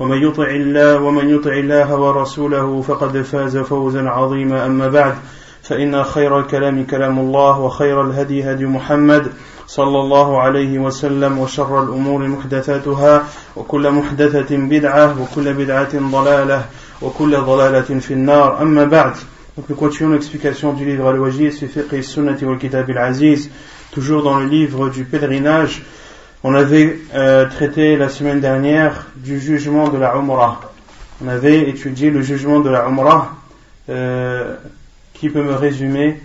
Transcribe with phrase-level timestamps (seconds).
[0.00, 4.66] ومن يطع الله ومن يطع الله ورسوله فقد فاز فوزا عظيما.
[4.66, 5.14] أما بعد
[5.62, 9.32] فإن خير الكلام كلام الله وخير الهدي هدي محمد
[9.66, 13.24] صلى الله عليه وسلم وشر الأمور محدثاتها
[13.56, 16.64] وكل محدثة بدعة وكل بدعة ضلالة
[17.02, 18.62] وكل ضلالة في النار.
[18.62, 19.12] أما بعد
[19.56, 23.50] Donc nous continuons l'explication du livre Al-Wajiz fi fiqh sunnati wal kitab al-aziz
[23.92, 25.82] toujours dans le livre du pèlerinage.
[26.42, 30.72] On avait euh, traité la semaine dernière du jugement de la Umrah.
[31.22, 33.36] On avait étudié le jugement de la Umrah.
[33.88, 34.56] Euh,
[35.20, 36.18] qui peut me résumer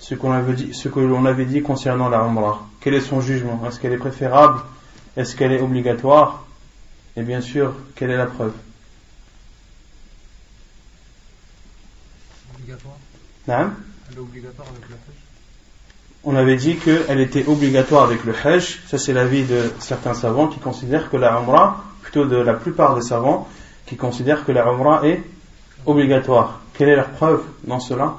[0.00, 3.20] ce qu'on avait dit, ce que l'on avait dit concernant la Umrah Quel est son
[3.20, 3.62] jugement?
[3.68, 4.60] Est-ce qu'elle est préférable?
[5.16, 6.44] Est-ce qu'elle est obligatoire?
[7.16, 8.54] Et bien sûr, quelle est la preuve?
[12.56, 12.96] Obligatoire.
[13.46, 13.70] Non
[14.10, 15.17] Elle est obligatoire avec la pêche.
[16.24, 18.80] On avait dit qu'elle était obligatoire avec le Hajj.
[18.86, 22.94] Ça, c'est l'avis de certains savants qui considèrent que la Umrah, plutôt de la plupart
[22.96, 23.48] des savants,
[23.86, 25.22] qui considèrent que la Umrah est
[25.86, 26.60] obligatoire.
[26.74, 28.16] Quelle est leur preuve dans cela?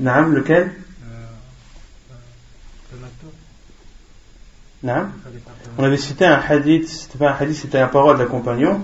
[0.00, 0.72] Naam, lequel?
[4.82, 5.12] Naam.
[5.76, 8.80] On avait cité un hadith, c'était pas un hadith, c'était la parole d'un compagnon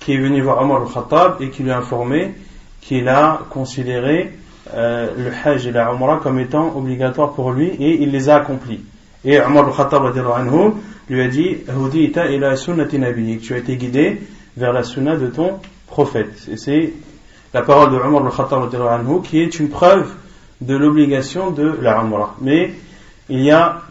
[0.00, 2.34] qui est venu voir Omar al-Khattab et qui lui a informé
[2.80, 4.38] qu'il a considéré
[4.74, 8.36] euh, le Hajj et la Umrah comme étant obligatoires pour lui et il les a
[8.36, 8.80] accomplis.
[9.24, 10.14] Et Omar al-Khattab
[11.08, 13.38] lui a dit ila sunnati.
[13.42, 14.20] Tu as été guidé
[14.56, 15.54] vers la sunna de ton
[15.86, 16.48] prophète.
[16.50, 16.92] Et c'est
[17.52, 20.08] la parole de Omar al-Khattab qui est une preuve
[20.60, 22.36] de l'obligation de la Umrah.
[22.40, 22.72] Mais
[23.28, 23.82] il y a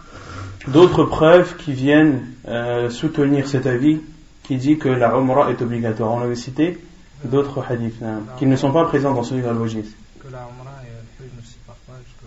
[0.68, 4.00] d'autres preuves qui viennent euh, soutenir cet avis
[4.44, 6.13] qui dit que la Umrah est obligatoire.
[6.13, 6.78] On avait cité
[7.24, 9.94] d'autres hadiths hein, qui ne sont pas présents dans ce livre al-Wajiz
[10.25, 12.26] que la Umrah et le Hajj ne se séparent pas jusqu'à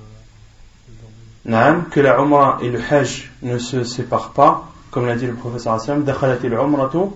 [0.90, 1.24] aujourd'hui.
[1.46, 5.34] Naam, que la Umrah et le Hajj ne se séparent pas, comme l'a dit le
[5.34, 7.14] professeur Hassan, دخلت العمرة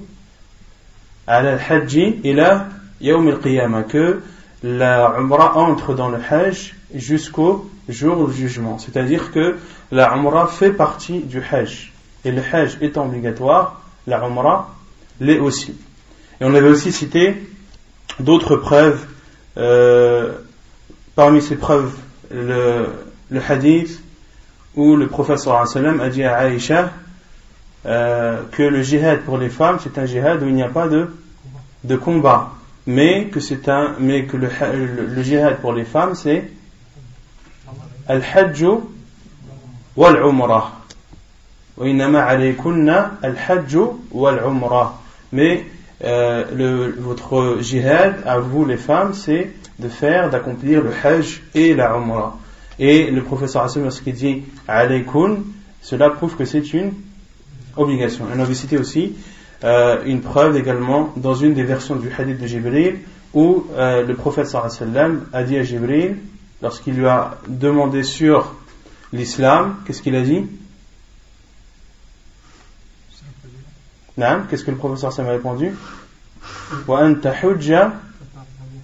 [1.28, 2.68] على الحج إلى
[3.02, 4.22] يوم القيامة, que
[4.64, 8.78] la Umrah entre dans le Hajj jusqu'au jour du jugement.
[8.80, 9.58] C'est-à-dire que
[9.92, 11.92] la Umrah fait partie du Hajj.
[12.24, 14.76] Et le Hajj étant obligatoire, la Umrah
[15.20, 15.76] l'est aussi.
[16.40, 17.36] Et on avait aussi cité
[18.20, 19.06] d'autres preuves.
[19.58, 20.34] euh,
[21.15, 21.93] Parmi ces preuves,
[22.31, 22.87] le,
[23.49, 24.03] hadith
[24.75, 26.91] où le professeur a dit à Aïcha
[27.85, 30.89] euh, que le jihad pour les femmes, c'est un jihad où il n'y a pas
[30.89, 31.11] de,
[31.85, 32.53] de combat,
[32.87, 34.49] mais que, c'est un, mais que le,
[35.15, 36.51] le, jihad pour les femmes, c'est
[38.09, 38.65] al-hajj
[39.97, 40.73] wal-umrah.
[43.23, 43.77] al-hajj
[44.13, 45.01] wal-umrah.
[45.33, 45.67] Mais
[46.05, 49.51] euh, votre jihad à vous les femmes, c'est
[49.83, 52.39] de faire, d'accomplir le Hajj et la Umrah.
[52.79, 54.43] Et le professeur Hassan, lorsqu'il dit
[55.83, 56.93] cela prouve que c'est une
[57.77, 58.27] obligation.
[58.27, 59.15] Et On avait cité aussi
[59.65, 62.99] euh, une preuve également dans une des versions du hadith de Jibril
[63.35, 66.17] où euh, le prophète sallam a dit à Jibril,
[66.61, 68.55] lorsqu'il lui a demandé sur
[69.13, 70.47] l'islam, qu'est-ce qu'il a dit?
[74.49, 75.73] Qu'est-ce que le professeur sallam a répondu?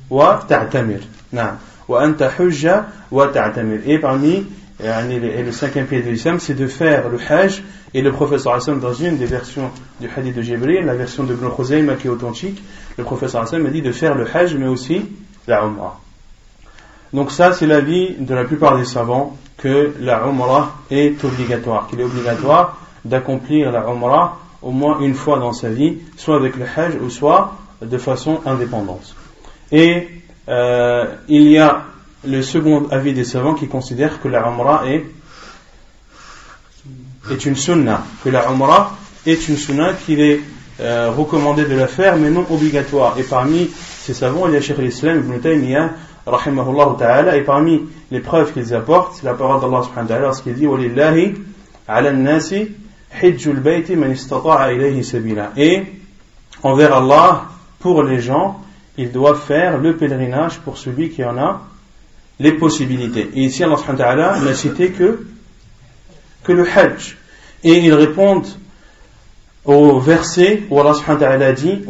[0.10, 1.00] وتعتمر
[1.32, 1.56] نعم
[1.88, 2.70] وأن تحج
[3.12, 4.44] وتعتمر et parmi
[4.80, 7.64] يعني, et le cinquième pied de l'islam c'est de faire le hajj
[7.94, 9.70] et le professeur Hassan dans une des versions
[10.02, 12.62] du hadith de Jibril la version de Ibn Khuzayma qui est authentique
[12.98, 15.06] le professeur Hassan a dit de faire le hajj mais aussi
[15.48, 16.00] la umrah
[17.14, 22.00] donc ça c'est l'avis de la plupart des savants que la umrah est obligatoire qu'il
[22.02, 26.66] est obligatoire d'accomplir la umrah au moins une fois dans sa vie soit avec le
[26.66, 29.16] hajj ou soit de façon indépendante
[29.72, 30.08] et
[30.50, 31.86] euh, il y a
[32.26, 35.06] le second avis des savants qui considèrent que la Umrah est,
[37.32, 38.96] est une sunna, que la Umrah
[39.26, 40.42] est une sunna qu'il est
[40.80, 43.18] euh, recommandé de la faire mais non obligatoire.
[43.18, 45.90] Et parmi ces savants, il y a Cheikh l'Islam Ibn Taymiyyah
[46.26, 47.82] rahimahullah ta'ala, et parmi
[48.12, 51.36] les preuves qu'ils apportent, c'est la parole d'Allah subhanahu wa ta'ala lorsqu'il dit وَلِلَّهِ
[51.90, 52.56] عَلَى النَّاسِ
[53.12, 55.84] حِجُّ الْبَيْتِ مَنِ اسْتَطَاعَ إِلَيْهِ سَبِيلًا Et
[56.64, 57.46] envers Allah,
[57.80, 58.62] pour les gens,
[58.99, 61.63] il doit faire le pèlerinage pour celui qui en a
[62.41, 63.31] les possibilités.
[63.35, 65.27] Et ici, Allah n'a cité que,
[66.43, 67.17] que le Hajj.
[67.65, 68.47] Et ils répondent
[69.65, 71.85] au verset où Allah subhanahu dit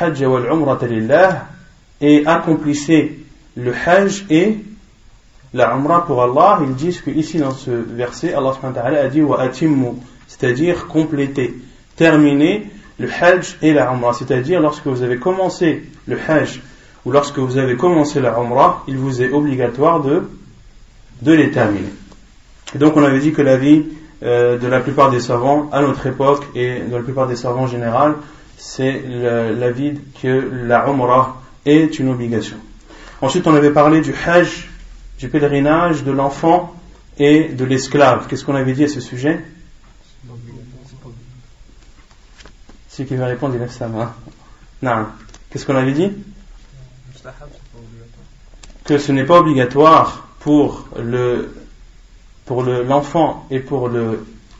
[0.00, 1.46] hajj wal
[2.00, 3.18] et accomplissez
[3.56, 4.58] le Hajj et
[5.54, 6.60] la Umrah pour Allah.
[6.62, 9.50] Ils disent que ici dans ce verset, Allah subhanahu a dit wa
[10.26, 11.54] c'est-à-dire compléter,
[11.96, 16.60] terminer le hajj et la umrah, c'est-à-dire lorsque vous avez commencé le hajj
[17.04, 20.22] ou lorsque vous avez commencé la umrah, il vous est obligatoire de,
[21.22, 21.92] les terminer.
[22.74, 23.84] Donc on avait dit que la vie
[24.22, 27.62] euh, de la plupart des savants à notre époque et de la plupart des savants
[27.62, 28.14] en général,
[28.56, 32.56] c'est l'avis que la umrah est une obligation.
[33.20, 34.68] Ensuite, on avait parlé du hajj,
[35.18, 36.74] du pèlerinage, de l'enfant
[37.18, 38.26] et de l'esclave.
[38.28, 39.40] Qu'est-ce qu'on avait dit à ce sujet?
[43.06, 44.12] Qui veut répondre, il lève sa main.
[44.82, 45.06] Non.
[45.50, 46.10] Qu'est-ce qu'on avait dit?
[48.84, 51.54] Que ce n'est pas obligatoire pour le
[52.44, 53.90] pour l'enfant et pour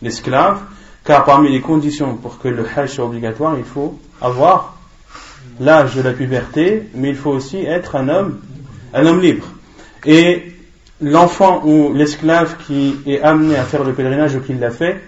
[0.02, 0.60] l'esclave,
[1.04, 4.76] car parmi les conditions pour que le hajj soit obligatoire, il faut avoir
[5.58, 8.40] l'âge de la puberté, mais il faut aussi être un homme,
[8.92, 9.46] un homme libre.
[10.04, 10.54] Et
[11.00, 15.02] l'enfant ou l'esclave qui est amené à faire le pèlerinage ou qui l'a fait,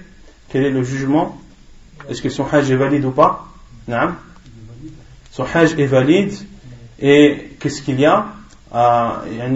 [0.49, 1.38] quel est le jugement?
[2.11, 3.47] Est-ce que son hajj est valide ou pas
[3.89, 4.15] non
[5.31, 6.35] Son hajj est valide
[6.99, 8.27] et qu'est-ce qu'il y a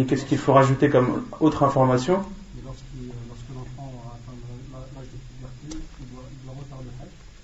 [0.08, 2.20] Qu'est-ce qu'il faut rajouter comme autre information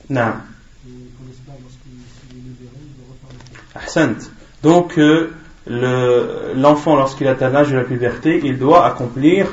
[0.09, 0.33] Non.
[4.63, 5.33] Donc, euh,
[6.57, 9.47] l'enfant, lorsqu'il atteint l'âge de la puberté, il doit accomplir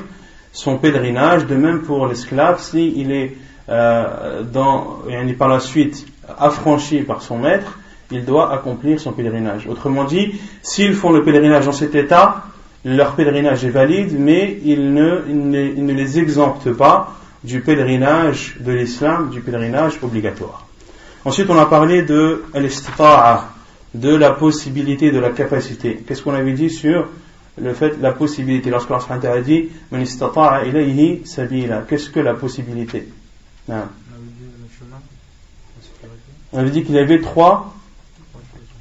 [0.51, 1.45] son pèlerinage.
[1.45, 3.37] De même pour l'esclave, s'il est
[3.69, 4.43] euh,
[5.37, 6.05] par la suite
[6.39, 7.77] affranchi par son maître,
[8.11, 9.67] il doit accomplir son pèlerinage.
[9.67, 12.43] Autrement dit, s'ils font le pèlerinage dans cet état,
[12.85, 19.41] leur pèlerinage est valide, mais il ne, les exempte pas du pèlerinage de l'islam, du
[19.41, 20.65] pèlerinage obligatoire.
[21.25, 23.49] Ensuite, on a parlé de l'istita'a,
[23.93, 26.01] de la possibilité, de la capacité.
[26.07, 27.09] Qu'est-ce qu'on avait dit sur
[27.59, 28.69] le fait, la possibilité?
[28.69, 33.07] Lorsque Allah a dit Qu'est-ce que la possibilité?
[36.53, 37.73] On avait dit qu'il y avait trois,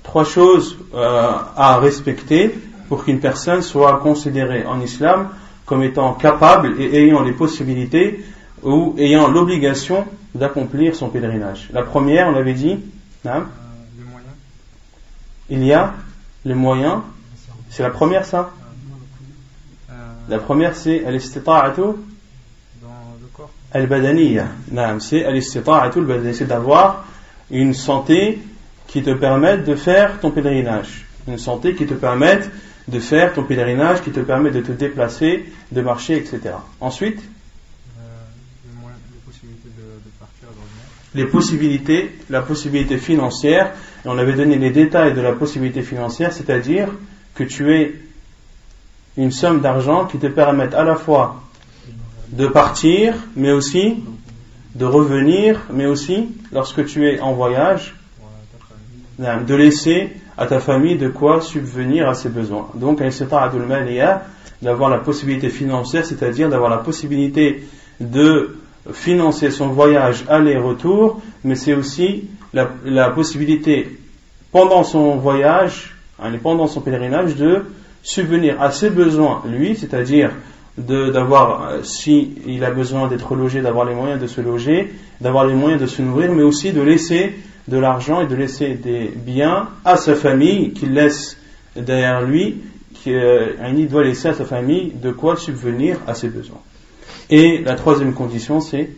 [0.03, 2.55] trois choses euh, à respecter
[2.89, 5.31] pour qu'une personne soit considérée en islam
[5.65, 8.25] comme étant capable et ayant les possibilités
[8.63, 11.69] ou ayant l'obligation d'accomplir son pèlerinage.
[11.73, 12.79] La première, on avait dit,
[15.49, 15.95] il y a
[16.45, 17.01] les moyens.
[17.71, 18.51] C'est la première, ça?
[20.29, 21.83] La première, c'est al-istita'atu
[23.73, 24.47] al-badaniya.
[25.01, 27.07] C'est al C'est d'avoir
[27.51, 28.39] une santé
[28.87, 31.07] qui te permette de faire ton pèlerinage.
[31.29, 32.51] Une santé qui te permette
[32.89, 36.55] de faire ton pèlerinage, qui te permet de te déplacer, de marcher, etc.
[36.81, 37.21] Ensuite
[41.17, 43.73] les possibilités, la possibilité financière,
[44.05, 46.89] on avait donné les détails de la possibilité financière, c'est-à-dire
[47.35, 47.95] que tu aies
[49.17, 51.43] une somme d'argent qui te permette à la fois
[52.31, 54.03] de partir, mais aussi
[54.75, 57.95] de revenir, mais aussi, lorsque tu es en voyage,
[59.19, 62.69] de laisser à ta famille de quoi subvenir à ses besoins.
[62.75, 63.03] Donc,
[64.63, 67.65] d'avoir la possibilité financière, c'est-à-dire d'avoir la possibilité
[68.01, 68.57] de
[68.93, 73.99] financer son voyage aller-retour, mais c'est aussi la, possibilité
[74.53, 77.65] pendant son voyage, hein, pendant son pèlerinage, de
[78.03, 80.31] subvenir à ses besoins, lui, c'est-à-dire
[80.79, 85.47] d'avoir, euh, si il a besoin d'être logé, d'avoir les moyens de se loger, d'avoir
[85.47, 87.35] les moyens de se nourrir, mais aussi de laisser
[87.69, 91.39] de l'argent et de laisser des biens à sa famille qu'il laisse
[91.75, 92.63] derrière lui,
[92.95, 96.61] qu'il euh, doit laisser à sa famille de quoi subvenir à ses besoins.
[97.31, 98.91] Et la troisième condition, c'est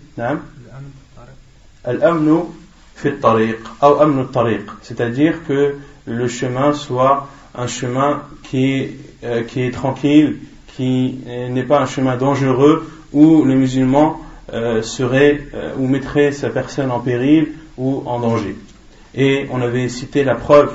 [4.82, 8.88] c'est-à-dire que le chemin soit un chemin qui,
[9.24, 10.38] euh, qui est tranquille,
[10.78, 11.18] qui
[11.50, 14.20] n'est pas un chemin dangereux où les musulmans
[14.52, 18.56] euh, seraient euh, ou mettraient sa personne en péril ou en danger.
[19.14, 20.72] Et on avait cité la preuve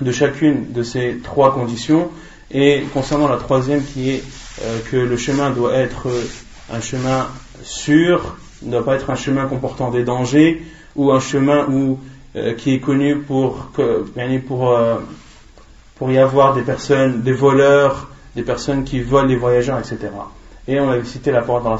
[0.00, 2.08] de chacune de ces trois conditions.
[2.50, 4.24] Et concernant la troisième qui est
[4.90, 6.08] que le chemin doit être
[6.72, 7.26] un chemin
[7.62, 10.62] sûr, ne doit pas être un chemin comportant des dangers
[10.94, 11.98] ou un chemin où,
[12.36, 14.04] euh, qui est connu pour, que,
[14.46, 14.96] pour euh,
[15.96, 19.98] pour y avoir des personnes, des voleurs, des personnes qui volent les voyageurs, etc.
[20.68, 21.78] Et on avait cité la parole dans la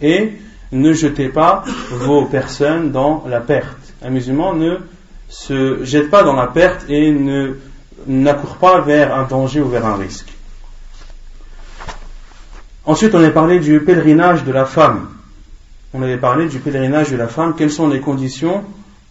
[0.00, 0.32] Et
[0.72, 3.94] ne jetez pas vos personnes dans la perte.
[4.02, 4.78] Un musulman ne
[5.28, 7.56] se jette pas dans la perte et ne
[8.06, 10.32] n'accourt pas vers un danger ou vers un risque.
[12.84, 15.08] Ensuite, on a parlé du pèlerinage de la femme.
[15.92, 17.54] On avait parlé du pèlerinage de la femme.
[17.56, 18.64] Quelles sont les conditions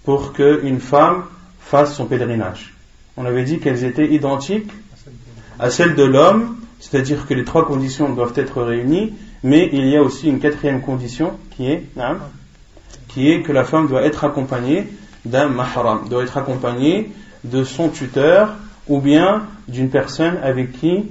[0.06, 1.24] pour qu'une femme
[1.60, 2.79] fasse son pèlerinage?
[3.20, 4.72] On avait dit qu'elles étaient identiques
[5.60, 9.98] à celles de l'homme, c'est-à-dire que les trois conditions doivent être réunies, mais il y
[9.98, 11.84] a aussi une quatrième condition qui est,
[13.10, 14.88] qui est que la femme doit être accompagnée
[15.26, 17.12] d'un mahram, doit être accompagnée
[17.44, 18.56] de son tuteur
[18.88, 21.04] ou bien d'une personne avec qui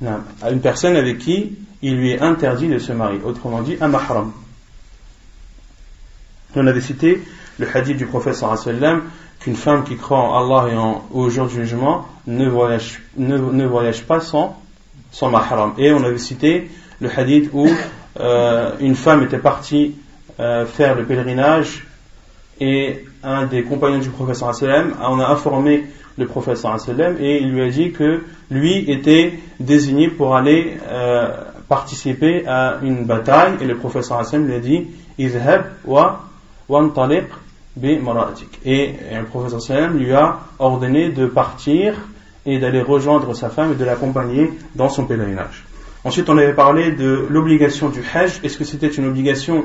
[0.00, 4.32] une personne avec qui il lui est interdit de se marier, autrement dit un mahram.
[6.56, 7.20] On avait cité
[7.58, 9.02] le hadith du prophète sallam
[9.40, 13.66] qu'une femme qui croit en Allah et en, au jour du jugement ne voyage, ne,
[13.66, 14.56] voyage pas sans,
[15.10, 15.30] sans.
[15.78, 16.70] Et on avait cité
[17.00, 17.68] le hadith où
[18.20, 19.94] euh, une femme était partie
[20.40, 21.86] euh, faire le pèlerinage
[22.60, 25.84] et un des compagnons du prophète sallam en a informé
[26.16, 31.32] le prophète sallam et il lui a dit que lui était désigné pour aller euh,
[31.68, 34.86] participer à une bataille et le prophète sallam lui a dit
[35.18, 36.24] izhab wa
[36.68, 37.26] wantaliq
[37.82, 41.94] et le prophète sallam lui a ordonné de partir
[42.46, 45.64] et d'aller rejoindre sa femme et de l'accompagner dans son pèlerinage.
[46.04, 48.40] Ensuite, on avait parlé de l'obligation du hajj.
[48.44, 49.64] Est-ce que c'était une obligation?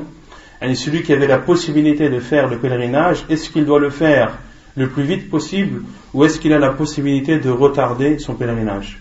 [0.74, 4.38] Celui qui avait la possibilité de faire le pèlerinage, est-ce qu'il doit le faire
[4.76, 9.00] le plus vite possible ou est-ce qu'il a la possibilité de retarder son pèlerinage?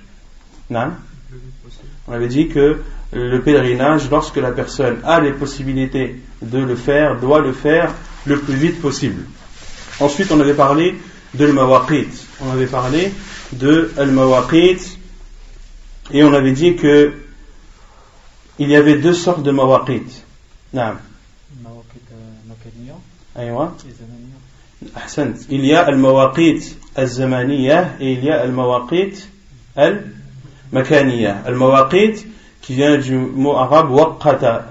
[0.70, 0.92] Non
[2.08, 2.80] On avait dit que
[3.12, 7.94] le pèlerinage, lorsque la personne a les possibilités de le faire, doit le faire
[8.26, 9.26] le plus vite possible.
[10.00, 10.96] Ensuite, on avait parlé
[11.34, 12.08] de l'mawaqit.
[12.42, 13.12] On avait parlé
[13.54, 14.98] de al-mawaqit
[16.12, 17.14] et on avait dit que
[18.58, 20.24] il y avait deux sortes de mawaqit.
[20.74, 20.82] Il
[25.66, 29.28] y a al-mawaqit al-zamaniyah et il y a al-mawaqit
[29.76, 31.42] al-makaniyah.
[31.46, 32.26] Al-mawaqit
[32.62, 34.70] qui vient du mot arabe waqata.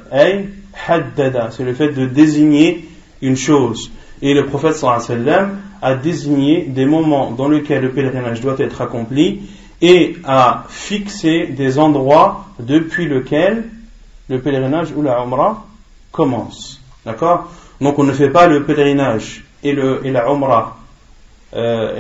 [1.51, 2.88] C'est le fait de désigner
[3.23, 8.57] une chose et le prophète sallam a désigné des moments dans lesquels le pèlerinage doit
[8.59, 9.43] être accompli
[9.81, 13.65] et a fixé des endroits depuis lesquels
[14.29, 15.67] le pèlerinage ou la umrah
[16.11, 17.51] commence d'accord?
[17.81, 20.77] Donc on ne fait pas le pèlerinage et, le, et la umrah.
[21.55, 21.97] Euh,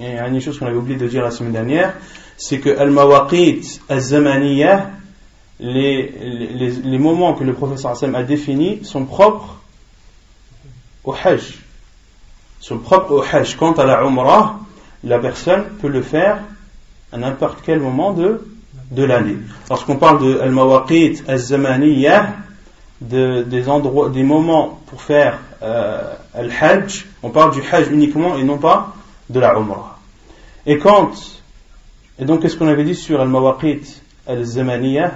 [0.00, 1.94] une chose qu'on avait oublié de dire la semaine dernière,
[2.36, 4.90] c'est que al-mawaqit al-zamaniyah,
[5.62, 6.12] les,
[6.82, 9.58] les, moments que le professeur Hassan a définis sont propres
[11.04, 11.58] au hajj.
[12.58, 13.56] Sont propres au hajj.
[13.56, 14.58] Quant à la umrah,
[15.04, 16.38] la personne peut le faire
[17.12, 18.44] à n'importe quel moment de,
[18.90, 19.36] de l'année.
[19.70, 22.34] Lorsqu'on parle de al-mawaqit al-zamaniyah,
[23.00, 28.42] de, des endroits, des moments pour faire euh, al-hajj, on parle du hajj uniquement et
[28.42, 28.94] non pas
[29.30, 29.98] de la umrah.
[30.66, 31.12] Et quand,
[32.18, 35.12] et donc qu'est-ce qu'on avait dit sur al-mawaqit al-zamaniyah,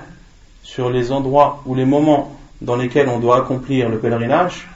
[0.67, 4.67] sur les endroits ou les moments dans lesquels on doit accomplir le pèlerinage,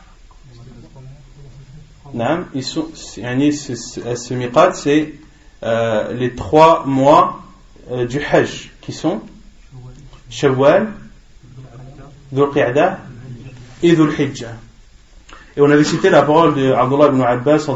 [2.94, 3.22] c'est
[6.14, 7.40] les trois mois
[7.90, 9.20] euh, du hajj qui sont
[10.30, 10.92] Shawwal,
[12.30, 12.48] Dhul
[13.82, 14.52] et Dhul Hijjah.
[15.56, 17.66] Et on avait cité la parole de Abdullah ibn Abbas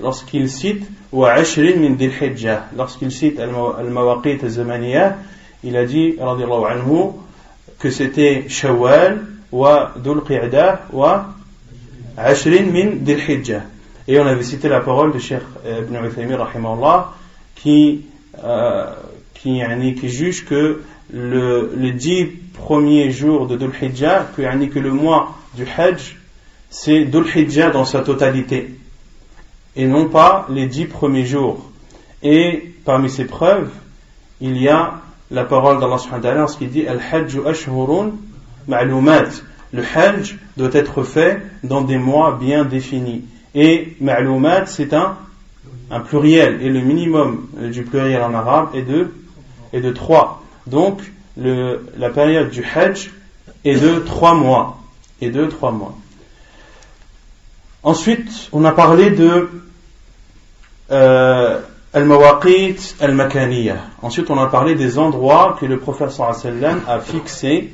[0.00, 2.62] lorsqu'il cite wa min Dhul.
[2.76, 5.16] Lorsqu'il cite al-mawaqit al-zamaniyah,
[5.64, 7.12] il a dit anhu
[7.78, 11.34] que c'était Shawwal wa Dhul Qi'dah wa
[12.16, 13.62] ashrin min Dhul Hijjah.
[14.06, 17.14] Et on avait cité la parole de Cheikh Ibn Uthaymin rahimahullah
[17.54, 18.02] qui,
[18.44, 18.92] euh,
[19.34, 19.62] qui,
[19.98, 25.36] qui juge que le, les dix premiers jours de Dhul Hijjah, que, que le mois
[25.54, 26.16] du Hajj,
[26.68, 28.74] c'est Dhul Hijjah dans sa totalité,
[29.76, 31.70] et non pas les dix premiers jours.
[32.22, 33.70] Et parmi ces preuves,
[34.40, 35.00] il y a
[35.34, 38.12] la parole d'Allah subhanahu wa ta'ala lorsqu'il dit Al-Hajj ashhurun
[38.68, 39.42] ma'lumat.
[39.72, 43.24] Le Hajj doit être fait dans des mois bien définis.
[43.54, 45.16] Et ma'lumat, c'est un,
[45.90, 46.62] un pluriel.
[46.62, 49.12] Et le minimum du pluriel en arabe est de,
[49.72, 50.42] est de trois.
[50.66, 51.00] Donc,
[51.36, 53.10] le, la période du Hajj
[53.64, 54.78] est de trois mois.
[55.20, 55.96] Et de trois mois.
[57.82, 59.48] Ensuite, on a parlé de
[60.90, 61.60] euh,
[61.94, 63.76] al-mawaqit al-makaniya.
[64.02, 67.72] Ensuite, on a parlé des endroits que le prophète sallam a fixés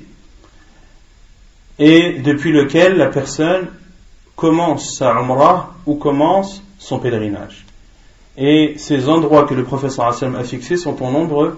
[1.78, 3.68] et depuis lequel la personne
[4.36, 7.64] commence sa umrah ou commence son pèlerinage.
[8.36, 11.56] Et ces endroits que le professeur Hassan a fixés sont au nombre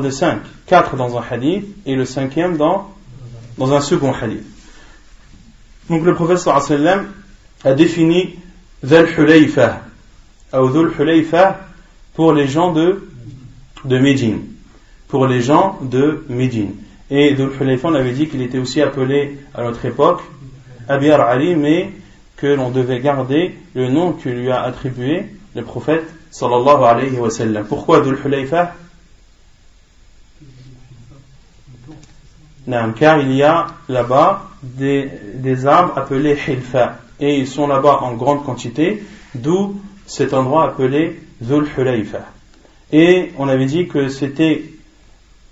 [0.00, 0.40] de cinq.
[0.66, 2.90] Quatre dans un hadith et le cinquième dans,
[3.58, 4.44] dans un second hadith.
[5.90, 7.08] Donc le professeur Hassan
[7.64, 8.36] a défini
[8.82, 9.82] Dhul Hulayfa
[10.54, 10.92] ou Dhul
[12.14, 13.08] pour les gens de,
[13.84, 14.42] de Médine.
[15.08, 16.74] Pour les gens de Médine.
[17.10, 20.22] Et Dhul Hulayfa, on avait dit qu'il était aussi appelé à notre époque
[20.88, 21.90] Abiyar Ali, mais
[22.36, 27.30] que l'on devait garder le nom que lui a attribué le prophète sallallahu alayhi wa
[27.30, 27.66] sallam.
[27.66, 28.74] Pourquoi Dhul Hulayfa?
[32.96, 38.14] Car il y a là-bas des, des, arbres appelés hilfa et ils sont là-bas en
[38.14, 39.02] grande quantité,
[39.34, 39.80] d'où
[40.12, 42.26] cet endroit appelé Hulayfa.
[42.92, 44.62] Et on avait dit que c'était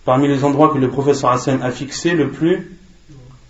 [0.04, 2.76] parmi les endroits que le professeur Hassan a fixé le plus,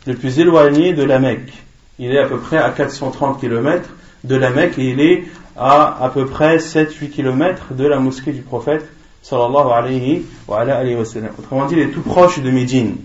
[0.07, 1.53] le plus éloigné de la Mecque.
[1.99, 3.89] Il est à peu près à 430 km
[4.23, 5.25] de la Mecque et il est
[5.57, 8.89] à à peu près 7-8 km de la mosquée du prophète
[9.23, 11.03] sallallahu alayhi wa, alayhi wa.
[11.41, 12.99] Autrement dit, il est tout proche de Médine.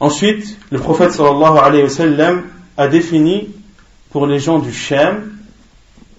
[0.00, 2.44] Ensuite, le prophète sallallahu alayhi wa sallam
[2.78, 3.50] a défini
[4.10, 5.33] pour les gens du Shem,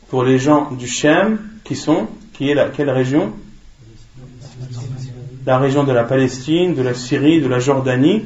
[0.09, 3.33] pour les gens du Shem, qui sont, qui est la, quelle région?
[5.45, 8.23] La région de la Palestine, de la Syrie, de la Jordanie.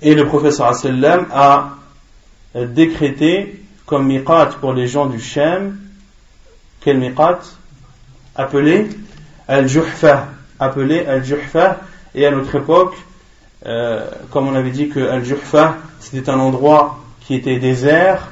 [0.00, 1.78] Et le prophète sallam a
[2.54, 5.78] décrété comme miqat pour les gens du Shem,
[6.80, 7.40] quel miqat?
[8.34, 8.88] Appelé
[9.46, 10.28] Al-Juhfa.
[10.58, 11.80] Appelé Al-Juhfa.
[12.14, 12.96] Et à notre époque,
[13.66, 18.31] euh, comme on avait dit que Al-Juhfa, c'était un endroit qui était désert,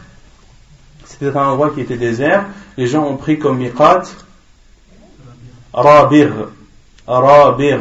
[1.20, 2.46] c'était un endroit qui était désert,
[2.78, 4.02] les gens ont pris comme miqat
[5.72, 6.48] Rabir.
[7.06, 7.80] Rabir.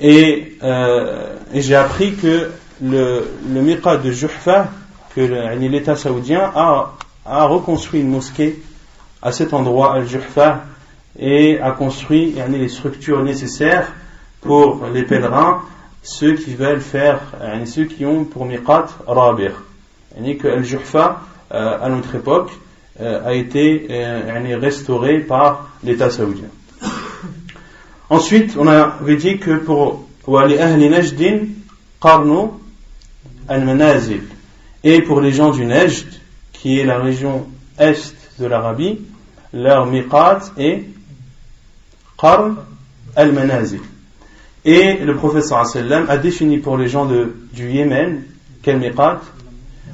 [0.00, 2.50] Et, euh, j'ai appris que
[2.82, 4.68] le, le miqat de Juhfa,
[5.14, 6.94] que l'État saoudien a,
[7.26, 8.58] a reconstruit une mosquée
[9.20, 10.64] à cet endroit, Al-Juhfa,
[11.18, 13.92] et a construit les structures nécessaires
[14.40, 15.62] pour les pèlerins
[16.02, 17.20] ceux qui veulent faire,
[17.66, 19.62] ceux qui ont pour miqat rabir.
[20.16, 21.20] que Al-Juhfa,
[21.52, 22.50] euh, à notre époque,
[23.00, 26.48] euh, a été euh, restauré par l'État saoudien.
[28.10, 30.04] Ensuite, on avait dit que pour
[33.48, 34.22] al-Manazil,
[34.84, 36.06] et pour les gens du Najd,
[36.52, 37.46] qui est la région
[37.78, 39.00] est de l'Arabie,
[39.52, 40.84] leur miqat est
[42.20, 42.56] Qarn
[43.16, 43.80] al-Manazil.
[44.64, 45.64] Et le professeur
[46.08, 48.22] a défini pour les gens de, du Yémen,
[48.62, 49.20] quel miqat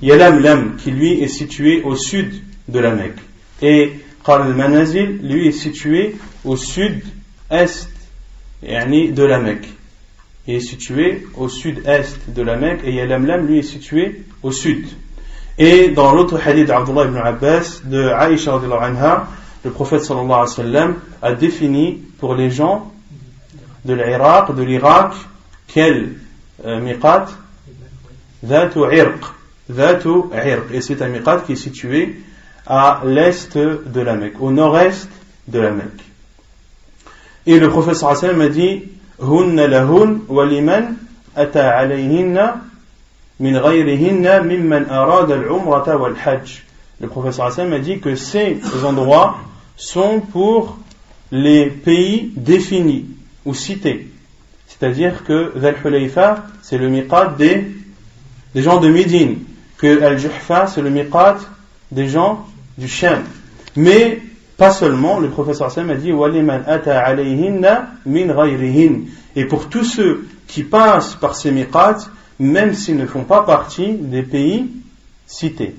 [0.04, 2.34] Yalamlam, qui lui est situé au sud
[2.68, 3.18] de la Mecque.
[3.62, 3.92] Et
[4.24, 7.88] Qal al-Manazil, lui, est situé au sud-est
[8.62, 9.68] de la Mecque.
[10.46, 14.86] Il est situé au sud-est de la Mecque et Yalamlam, lui, est situé au sud.
[15.56, 19.28] Et dans l'autre hadith d'Abdullah ibn Abbas, de Aisha anha,
[19.64, 22.92] le prophète sallallahu a défini pour les gens
[23.86, 25.14] de l'Irak, de l'Irak,
[25.66, 26.16] quel
[26.66, 27.28] euh, miqat?
[28.42, 29.34] Dhatu Irq.
[29.70, 32.16] Et c'est un miqat qui est situé
[32.66, 35.08] à l'est de la Mecque, au nord-est
[35.48, 36.02] de la Mecque.
[37.46, 38.82] Et le professeur Hassan m'a dit
[39.20, 40.20] Hunna lahun
[41.36, 42.60] ata alayhinna
[43.40, 46.62] min ghayrihinna mimman al-umrata wal-hajj.
[47.00, 49.38] Le professeur Hassan m'a dit que ces endroits
[49.76, 50.78] sont pour
[51.32, 53.06] les pays définis
[53.44, 54.08] ou cité.
[54.66, 55.52] C'est-à-dire que
[55.84, 57.66] Hulayfa, c'est le miqat des,
[58.54, 59.38] des gens de Médine,
[59.78, 61.38] que Al-Juhfa, c'est le miqat
[61.90, 62.46] des gens
[62.78, 63.22] du Shem.
[63.76, 64.22] Mais
[64.56, 66.12] pas seulement, le professeur Sam a dit
[69.36, 71.98] Et pour tous ceux qui passent par ces miqats,
[72.38, 74.70] même s'ils ne font pas partie des pays
[75.26, 75.74] cités.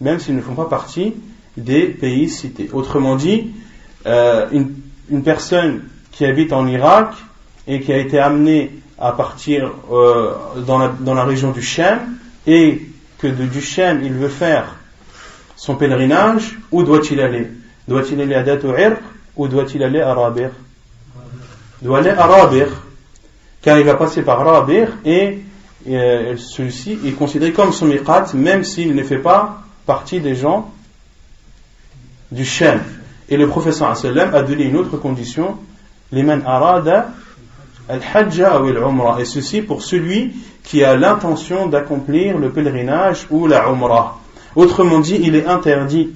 [0.00, 1.14] Même s'ils ne font pas partie
[1.56, 2.70] des pays cités.
[2.72, 3.50] Autrement dit,
[4.06, 5.82] euh, une, personne
[6.12, 7.12] qui habite en Irak
[7.66, 10.34] et qui a été amené à partir euh,
[10.66, 11.98] dans, la, dans, la, région du Shem
[12.46, 12.89] et
[13.20, 14.76] que de, du Shem il veut faire
[15.56, 17.50] son pèlerinage, où doit-il aller?
[17.86, 18.96] Doit-il aller à Dato'ir
[19.36, 20.50] ou doit-il aller à Rabir
[21.82, 22.68] doit aller à Rabir
[23.62, 25.40] car il va passer par Rabir et
[25.88, 30.72] euh, celui-ci est considéré comme son miqat même s'il ne fait pas partie des gens
[32.30, 32.80] du Shem.
[33.28, 35.56] Et le professeur a donné une autre condition.
[36.12, 37.10] Liman arada
[37.90, 39.20] al-hajja ou al-umrah.
[39.20, 44.18] Et ceci pour celui qui a l'intention d'accomplir le pèlerinage ou la umrah.
[44.54, 46.12] Autrement dit, il est interdit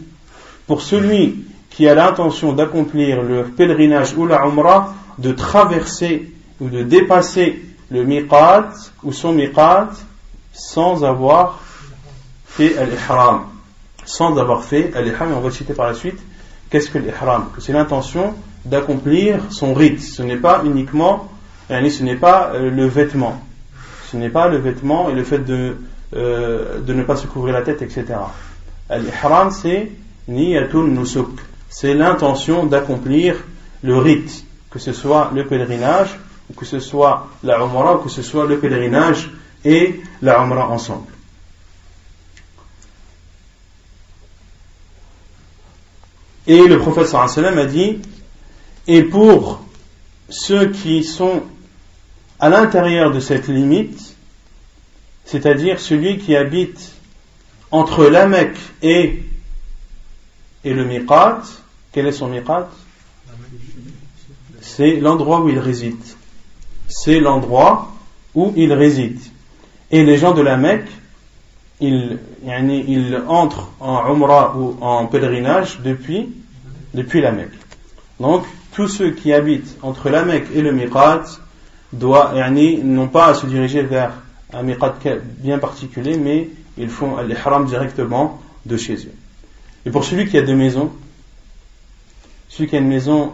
[0.66, 6.82] pour celui qui a l'intention d'accomplir le pèlerinage ou la umrah de traverser ou de
[6.82, 8.70] dépasser le miqat
[9.02, 9.90] ou son miqat
[10.52, 11.60] sans avoir
[12.46, 13.46] fait al-ihram.
[14.04, 16.18] Sans avoir fait al-ihram, et on va citer par la suite
[16.70, 17.46] qu'est-ce que l'ihram?
[17.58, 18.34] C'est l'intention
[18.64, 20.00] d'accomplir son rite.
[20.00, 21.28] Ce n'est pas uniquement,
[21.68, 23.40] ce n'est pas euh, le vêtement.
[24.10, 25.76] Ce n'est pas le vêtement et le fait de,
[26.14, 28.04] euh, de ne pas se couvrir la tête, etc.
[28.88, 29.90] Al-ihram, c'est
[30.28, 31.40] niyatun nusuk.
[31.68, 33.36] C'est l'intention d'accomplir
[33.82, 36.18] le rite, que ce soit le pèlerinage,
[36.50, 39.30] ou que ce soit la umrah, ou que ce soit le pèlerinage
[39.64, 41.06] et la umrah ensemble.
[46.46, 48.00] Et le prophète sallam a dit,
[48.86, 49.62] et pour
[50.28, 51.42] ceux qui sont
[52.44, 54.16] à l'intérieur de cette limite,
[55.24, 56.92] c'est-à-dire celui qui habite
[57.70, 59.22] entre la Mecque et,
[60.62, 61.40] et le Miqat,
[61.90, 62.68] quel est son Miqat?
[64.60, 66.04] C'est l'endroit où il réside.
[66.86, 67.94] C'est l'endroit
[68.34, 69.20] où il réside.
[69.90, 70.90] Et les gens de la Mecque,
[71.80, 76.28] ils, ils entrent en Umrah ou en pèlerinage depuis,
[76.92, 77.58] depuis la Mecque.
[78.20, 81.24] Donc, tous ceux qui habitent entre la Mecque et le Miqat
[82.00, 84.12] n'ont pas à se diriger vers
[84.52, 84.94] un Miqat
[85.38, 89.14] bien particulier, mais ils font l'ihram directement de chez eux.
[89.86, 90.90] Et pour celui qui a deux maisons,
[92.48, 93.32] celui qui a une maison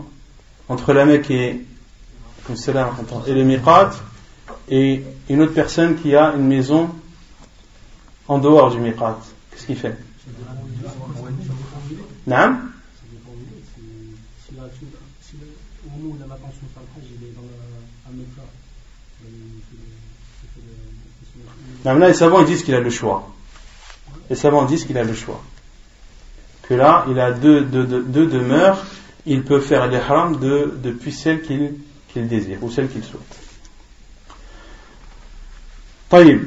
[0.69, 1.65] entre la Mecque et,
[2.49, 3.91] et le Miqat,
[4.71, 6.91] et une autre personne qui a une maison
[8.29, 9.19] en dehors du miqat,
[9.51, 9.97] qu'est-ce qu'il fait?
[12.27, 12.70] Naam?
[21.85, 23.29] Là, les savants disent qu'il a le choix.
[24.29, 25.43] Les savants disent qu'il a le choix.
[26.63, 28.85] Que là, il a deux, demeures,
[29.27, 33.21] il peut faire l'ihram de, depuis celle qu'il désire ou celle qu'il souhaite.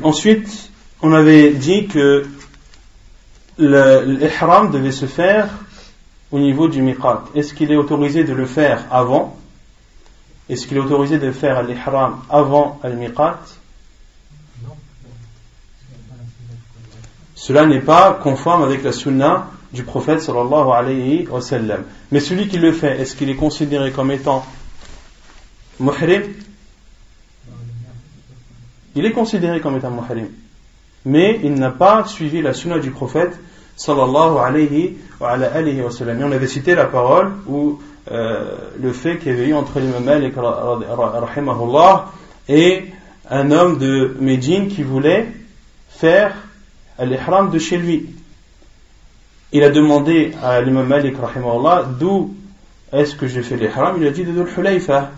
[0.03, 0.69] Ensuite,
[1.01, 2.25] on avait dit que
[3.57, 5.49] l'ihram devait se faire
[6.31, 7.23] au niveau du miqat.
[7.35, 9.37] Est-ce qu'il est autorisé de le faire avant?
[10.49, 13.39] Est-ce qu'il est autorisé de faire l'ihram avant le miqat
[17.43, 21.84] Cela n'est pas conforme avec la sunna du prophète sallallahu alayhi wa sallam.
[22.10, 24.45] Mais celui qui le fait, est-ce qu'il est considéré comme étant
[25.77, 26.21] muhrim?
[28.95, 30.29] Il est considéré comme étant muhrim.
[31.03, 33.38] Mais il n'a pas suivi la sunna du prophète
[33.75, 36.21] sallallahu alayhi wa, alayhi wa sallam.
[36.21, 37.77] Et on avait cité la parole ou
[38.10, 40.36] euh, le fait qu'il y avait eu entre l'imam Malik
[42.47, 42.86] et
[43.29, 45.27] un homme de Médine qui voulait
[45.89, 46.34] faire
[46.99, 48.06] l'ihram de chez lui.
[49.51, 51.15] Il a demandé à l'imam Malik
[51.99, 52.36] d'où
[52.91, 55.12] est-ce que j'ai fait l'ihram Il a dit de Dhul Hulayfa.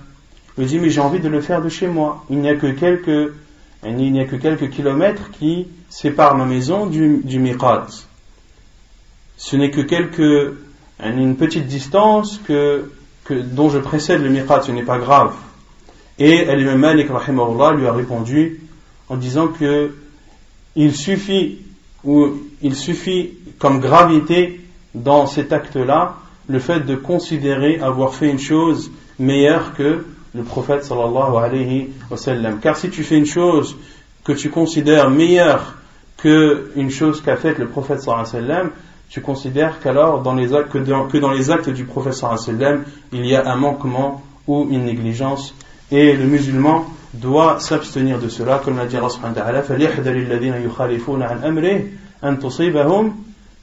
[0.57, 2.23] Il a dit mais j'ai envie de le faire de chez moi.
[2.29, 3.33] Il n'y a que quelques
[3.85, 7.87] il n'y a que quelques kilomètres qui séparent ma maison du, du miqat.
[9.37, 10.55] Ce n'est que quelques,
[10.99, 12.91] une petite distance que,
[13.25, 15.33] que, dont je précède le miqat, ce n'est pas grave.
[16.17, 18.61] Et Al-Imam Malik lui a répondu
[19.09, 19.93] en disant que
[20.75, 21.59] il suffit,
[22.03, 24.61] ou il suffit comme gravité
[24.93, 30.83] dans cet acte-là, le fait de considérer avoir fait une chose meilleure que le prophète
[30.83, 32.59] sallallahu alayhi wa sallam.
[32.59, 33.77] Car si tu fais une chose
[34.23, 35.75] que tu considères meilleure
[36.17, 38.71] que une chose qu'a faite le prophète sallallahu alayhi wa sallam,
[39.09, 42.43] tu considères qu'alors dans les actes, que, dans, que dans les actes du prophète sallallahu
[42.43, 42.83] alayhi wa sallam,
[43.13, 45.55] il y a un manquement ou une négligence.
[45.91, 50.16] Et le musulman doit s'abstenir de cela, comme l'a dit Allah subhanahu wa ta'ala, فَلْيَحْذَرِ
[50.16, 51.86] الَّذِينَ يُخَالِفُونَ عَنْ أَمْرِهِ
[52.22, 53.14] أَن تُصِيبَهُمْ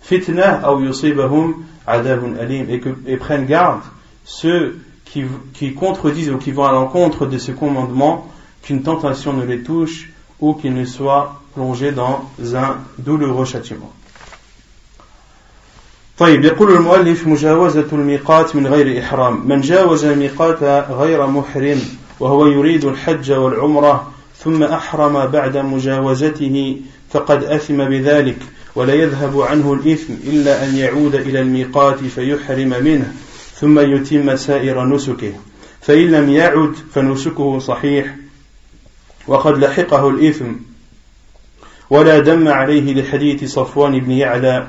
[0.02, 1.54] فِتْنَةٌ أَوْ يُصِيبَهُمْ
[1.88, 3.82] عَذَابٌ أَلِيمٌ et, que, et prennent garde
[4.26, 4.80] ceux
[5.54, 8.28] qui, contredisent ou qui vont à l'encontre de ce commandement,
[8.62, 13.92] qu'une tentation ne les touche ou qu'ils ne soient plongés dans un douloureux châtiment.
[16.18, 21.82] طيب يقول المؤلف مجاوزة الميقات من غير إحرام من جاوز الميقات غير محرم
[22.23, 26.77] وهو يريد الحج والعمرة ثم أحرم بعد مجاوزته
[27.11, 28.37] فقد أثم بذلك
[28.75, 33.13] ولا يذهب عنه الإثم إلا أن يعود إلى الميقات فيحرم منه
[33.55, 35.33] ثم يتم سائر نسكه.
[35.81, 38.17] فإن لم يعد فنسكه صحيح
[39.27, 40.53] وقد لحقه الإثم.
[41.91, 44.69] ولا دم عليه لحديث صفوان بن يعلى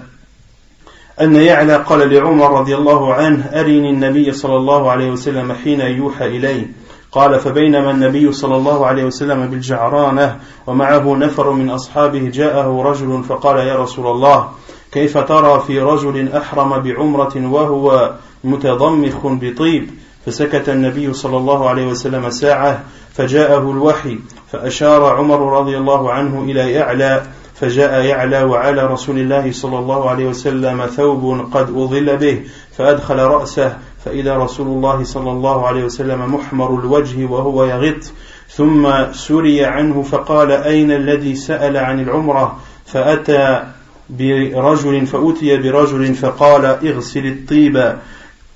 [1.21, 6.25] أن يعلى قال لعمر رضي الله عنه أرني النبي صلى الله عليه وسلم حين يوحى
[6.25, 6.82] إليه.
[7.13, 13.57] قال فبينما النبي صلى الله عليه وسلم بالجعرانة ومعه نفر من أصحابه جاءه رجل فقال
[13.57, 14.49] يا رسول الله
[14.91, 19.89] كيف ترى في رجل أحرم بعمرة وهو متضمخ بطيب؟
[20.25, 24.19] فسكت النبي صلى الله عليه وسلم ساعة فجاءه الوحي
[24.51, 27.23] فأشار عمر رضي الله عنه إلى يعلى
[27.55, 32.41] فجاء يعلى وعلى رسول الله صلى الله عليه وسلم ثوب قد أضل به
[32.77, 38.13] فأدخل رأسه فإذا رسول الله صلى الله عليه وسلم محمر الوجه وهو يغط
[38.49, 43.63] ثم سري عنه فقال أين الذي سأل عن العمرة؟ فأتى
[44.09, 47.95] برجل فأتي برجل فقال اغسل الطيب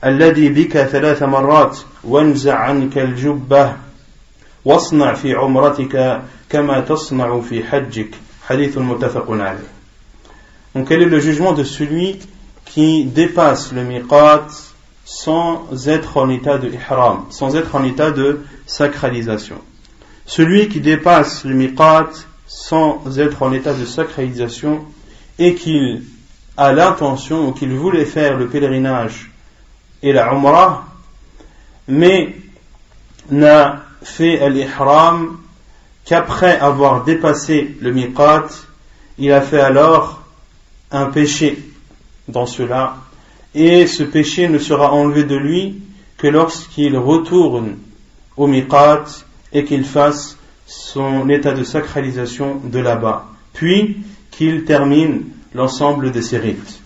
[0.05, 3.73] الذي بك ثلاث مرات وانزع عنك الجبة
[4.65, 8.09] واصنع في عمرتك كما تصنع في حجك.
[8.47, 9.77] حديث متفق عليه.
[10.75, 12.19] Donc quel est le jugement de celui
[12.65, 14.47] qui dépasse le miqat
[15.09, 19.55] sans être en état de ihram, sans être en état de sacralisation.
[20.25, 22.09] Celui qui dépasse le miqat
[22.45, 24.83] sans être en état de sacralisation
[25.39, 26.03] et qu'il
[26.57, 29.31] a l'intention ou qu'il voulait faire le pèlerinage
[30.03, 30.85] et la umrah,
[31.87, 32.35] mais
[33.29, 35.37] n'a fait l'ihram
[36.03, 38.47] qu'après avoir dépassé le miqat,
[39.17, 40.21] il a fait alors
[40.91, 41.63] un péché
[42.27, 42.97] dans cela,
[43.57, 45.81] et ce péché ne sera enlevé de lui
[46.17, 47.77] que lorsqu'il retourne
[48.35, 49.05] au miqat
[49.51, 53.97] et qu'il fasse son état de sacralisation de là-bas, puis
[54.29, 55.23] qu'il termine
[55.55, 56.79] l'ensemble de ses rites.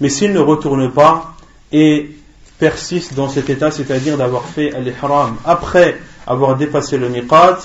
[0.00, 1.34] Mais s'il ne retourne pas
[1.70, 2.16] et
[2.58, 7.58] persiste dans cet état, c'est-à-dire d'avoir fait l'ihram après avoir dépassé le miqat,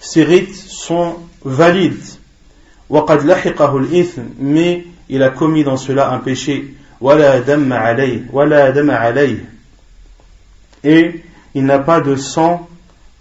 [0.00, 2.06] ses rites sont valides.
[4.38, 6.74] mais il a commis dans cela un péché.
[10.84, 11.22] Et
[11.54, 12.68] il n'a pas de sang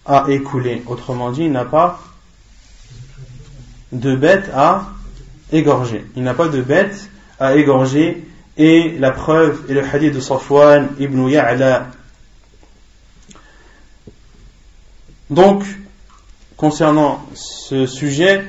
[0.06, 0.84] à écouler.
[0.88, 2.00] Autrement dit, il n'a pas
[3.91, 4.88] de bête à
[5.52, 6.06] égorger.
[6.15, 8.23] Il n'a pas de bête à égorger
[8.58, 11.88] et la preuve est le hadith de Safwan ibn Ya'la.
[15.30, 15.63] Donc,
[16.56, 18.43] concernant ce sujet,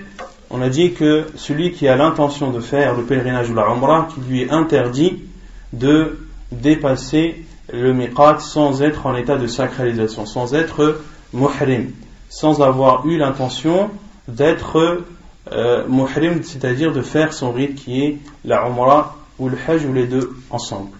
[0.50, 4.08] on a dit que celui qui a l'intention de faire le pèlerinage ou la Umrah,
[4.14, 5.22] qui lui est interdit
[5.72, 6.18] de
[6.50, 11.00] dépasser le miqat sans être en état de sacralisation, sans être
[11.34, 11.92] muhrim,
[12.30, 13.90] sans avoir eu l'intention
[14.26, 15.04] d'être
[15.52, 19.92] euh, muhrim, c'est-à-dire de faire son rite qui est la Umrah ou le Hajj ou
[19.92, 20.90] les deux ensemble.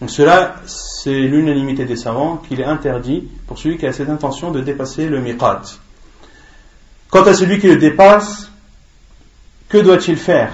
[0.00, 4.50] Donc cela, c'est l'unanimité des savants qu'il est interdit pour celui qui a cette intention
[4.50, 5.62] de dépasser le miqat.
[7.10, 8.47] Quant à celui qui le dépasse,
[9.68, 10.52] que doit-il faire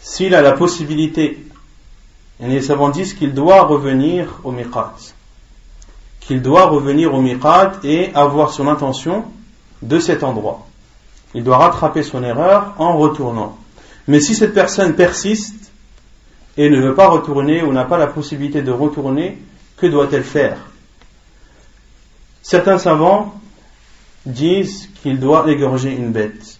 [0.00, 1.46] S'il a la possibilité,
[2.40, 4.94] les savants disent qu'il doit revenir au miqat.
[6.20, 9.24] Qu'il doit revenir au miqat et avoir son intention
[9.82, 10.66] de cet endroit.
[11.34, 13.58] Il doit rattraper son erreur en retournant.
[14.06, 15.72] Mais si cette personne persiste,
[16.56, 19.38] et ne veut pas retourner ou n'a pas la possibilité de retourner,
[19.76, 20.58] que doit-elle faire?
[22.42, 23.34] Certains savants
[24.24, 26.58] disent qu'il doit égorger une bête.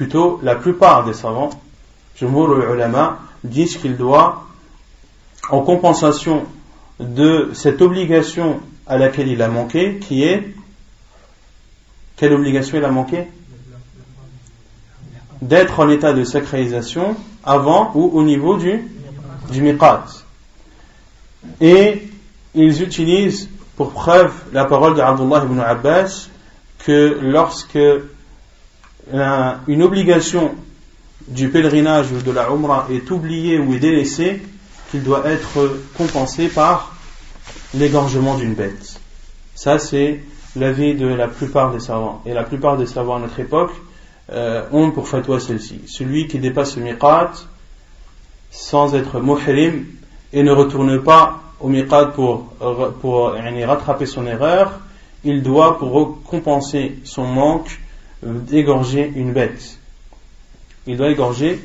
[0.00, 1.50] Plutôt, la plupart des savants,
[2.16, 4.46] Jumhur ulama, disent qu'il doit,
[5.50, 6.46] en compensation
[6.98, 10.54] de cette obligation à laquelle il a manqué, qui est
[12.16, 13.28] quelle obligation il a manqué?
[15.42, 18.90] D'être en état de sacralisation avant ou au niveau du,
[19.50, 20.06] du miqat.
[21.60, 22.08] Et
[22.54, 26.30] ils utilisent pour preuve la parole d'Abdullah ibn Abbas
[26.78, 27.78] que lorsque
[29.12, 30.54] une obligation
[31.28, 34.42] du pèlerinage ou de la Umrah est oubliée ou est délaissée,
[34.90, 36.94] qu'il doit être compensé par
[37.74, 39.00] l'égorgement d'une bête.
[39.54, 40.20] Ça, c'est
[40.56, 42.22] l'avis de la plupart des savants.
[42.26, 43.72] Et la plupart des savants à notre époque
[44.32, 45.82] euh, ont pour fatwa celle-ci.
[45.86, 47.32] Celui qui dépasse le miqat
[48.50, 49.86] sans être muhrim
[50.32, 52.46] et ne retourne pas au miqat pour,
[53.00, 54.72] pour rattraper son erreur,
[55.24, 57.78] il doit, pour compenser son manque,
[58.24, 59.78] euh, égorger une bête.
[60.86, 61.60] Il doit égorger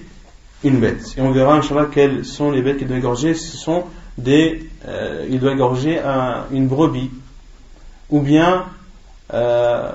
[0.64, 1.16] une bête.
[1.18, 3.34] Et on verra, Inch'Allah, quelles sont les bêtes qu'il doit égorger.
[3.34, 3.86] Ce sont
[4.18, 6.00] des, euh, il doit égorger
[6.52, 7.12] une brebis,
[8.10, 8.66] ou bien
[9.34, 9.92] euh,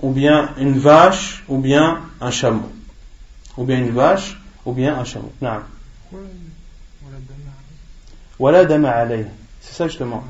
[0.00, 2.70] ou bien une vache, ou bien un chameau.
[3.56, 5.32] Ou bien une vache, ou bien un chameau.
[8.38, 8.66] Voilà
[9.60, 10.24] C'est ça justement.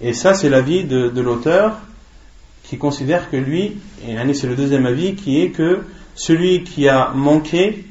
[0.00, 1.78] Et ça, c'est l'avis de l'auteur
[2.68, 3.76] qui considère que lui,
[4.06, 5.82] et c'est le deuxième avis, qui est que
[6.14, 7.84] celui qui a manqué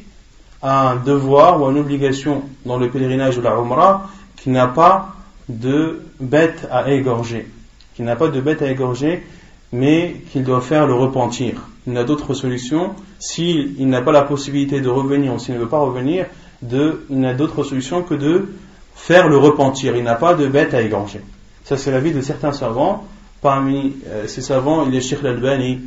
[0.61, 4.67] à un devoir ou à une obligation dans le pèlerinage de la Umrah, qui n'a
[4.67, 5.15] pas
[5.47, 7.47] de bête à égorger.
[7.95, 9.23] Qui n'a pas de bête à égorger,
[9.71, 11.67] mais qu'il doit faire le repentir.
[11.87, 12.95] Il n'a d'autre solution.
[13.19, 16.25] S'il n'a pas la possibilité de revenir ou s'il ne veut pas revenir,
[16.61, 18.53] de, il n'a d'autre solution que de
[18.95, 19.95] faire le repentir.
[19.95, 21.21] Il n'a pas de bête à égorger.
[21.63, 23.05] Ça, c'est l'avis de certains savants.
[23.45, 25.79] Parmi euh, ces savants, il a Sheikh Al-Albani,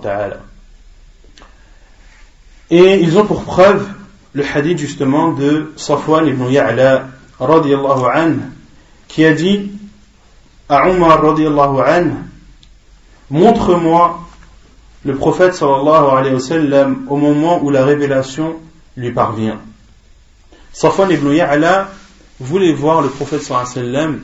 [0.00, 0.36] ta'ala.
[2.70, 3.88] Et ils ont pour preuve
[4.34, 7.08] le hadith justement de Safwan ibn Ya'la,
[7.40, 8.38] radiallahu
[9.08, 9.72] qui a dit
[10.68, 12.12] à Umar, radiallahu
[13.30, 14.20] montre-moi
[15.04, 18.54] le prophète sallallahu alayhi wa sallam au moment où la révélation
[18.96, 19.58] lui parvient.
[20.72, 21.88] Safwan ibn Ya'la
[22.38, 24.20] voulait voir le prophète sallallahu alayhi wa sallam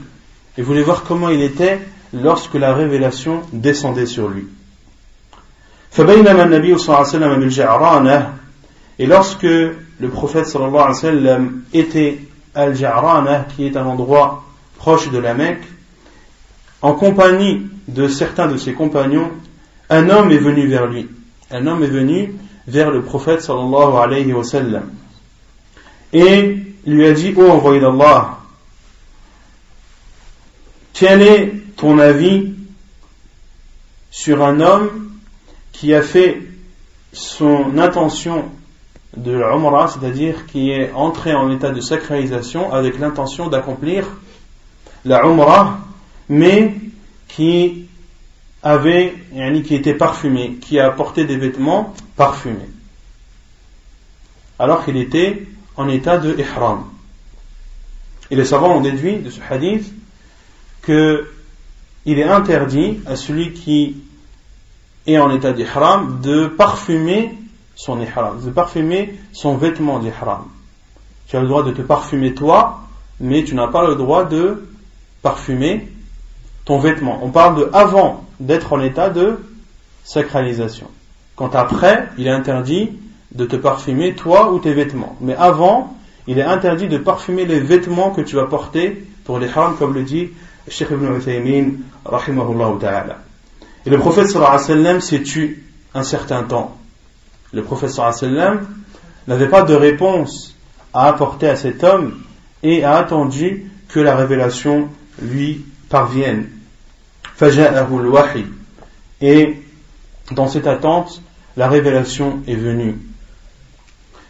[0.58, 1.80] et voulait voir comment il était
[2.12, 4.46] lorsque la révélation descendait sur lui.
[8.98, 12.18] Et lorsque le prophète sallallahu alayhi wa sallam était
[12.54, 14.44] al jaranah qui est un endroit
[14.78, 15.64] proche de la Mecque,
[16.82, 19.30] en compagnie de certains de ses compagnons,
[19.88, 21.08] un homme est venu vers lui.
[21.50, 22.34] Un homme est venu
[22.66, 24.82] vers le prophète sallallahu.
[26.12, 28.38] Et lui a dit, oh, envoyé d'Allah,
[30.92, 32.54] quelle est ton avis
[34.10, 35.10] sur un homme
[35.72, 36.42] qui a fait
[37.12, 38.50] son intention
[39.16, 44.06] de l'Umrah, c'est-à-dire qui est entré en état de sacralisation avec l'intention d'accomplir
[45.04, 45.80] la Umrah,
[46.28, 46.74] mais
[47.28, 47.86] qui
[48.62, 49.14] avait,
[49.64, 52.68] qui était parfumé, qui a porté des vêtements parfumés,
[54.58, 56.84] alors qu'il était en état de ihram.
[58.30, 59.92] Et les savants ont déduit de ce hadith
[60.82, 61.28] que
[62.10, 63.94] il est interdit à celui qui
[65.06, 67.32] est en état d'ihram de parfumer
[67.76, 70.42] son ihram, de parfumer son vêtement d'ihram.
[71.28, 72.80] Tu as le droit de te parfumer toi,
[73.20, 74.68] mais tu n'as pas le droit de
[75.22, 75.86] parfumer
[76.64, 77.20] ton vêtement.
[77.22, 79.38] On parle de avant d'être en état de
[80.02, 80.88] sacralisation.
[81.36, 82.90] Quant après, il est interdit
[83.30, 85.16] de te parfumer toi ou tes vêtements.
[85.20, 85.96] Mais avant,
[86.26, 90.02] il est interdit de parfumer les vêtements que tu vas porter pour l'ihram, comme le
[90.02, 90.30] dit
[90.70, 91.72] Cheikh Ibn Uthaymin,
[92.04, 93.18] rahimahullah ta'ala.
[93.84, 96.78] Et le prophète sallallahu alayhi wa sallam s'est tu un certain temps.
[97.52, 98.66] Le prophète sallallahu alayhi wa sallam
[99.26, 100.54] n'avait pas de réponse
[100.94, 102.20] à apporter à cet homme
[102.62, 104.88] et a attendu que la révélation
[105.20, 106.48] lui parvienne.
[109.20, 109.62] Et
[110.30, 111.22] dans cette attente,
[111.56, 112.96] la révélation est venue.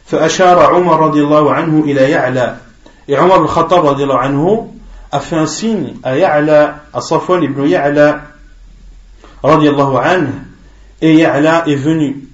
[0.07, 2.61] Fa'ashara Umar radiallahu anhu ilayala.
[3.09, 3.85] Et Omar al-Khattab
[5.13, 8.23] a fait un signe à Ya'la, à Safwan ibn Ya'la,
[9.43, 10.33] radiallahu anhu,
[11.01, 12.29] et Ya'la est venu,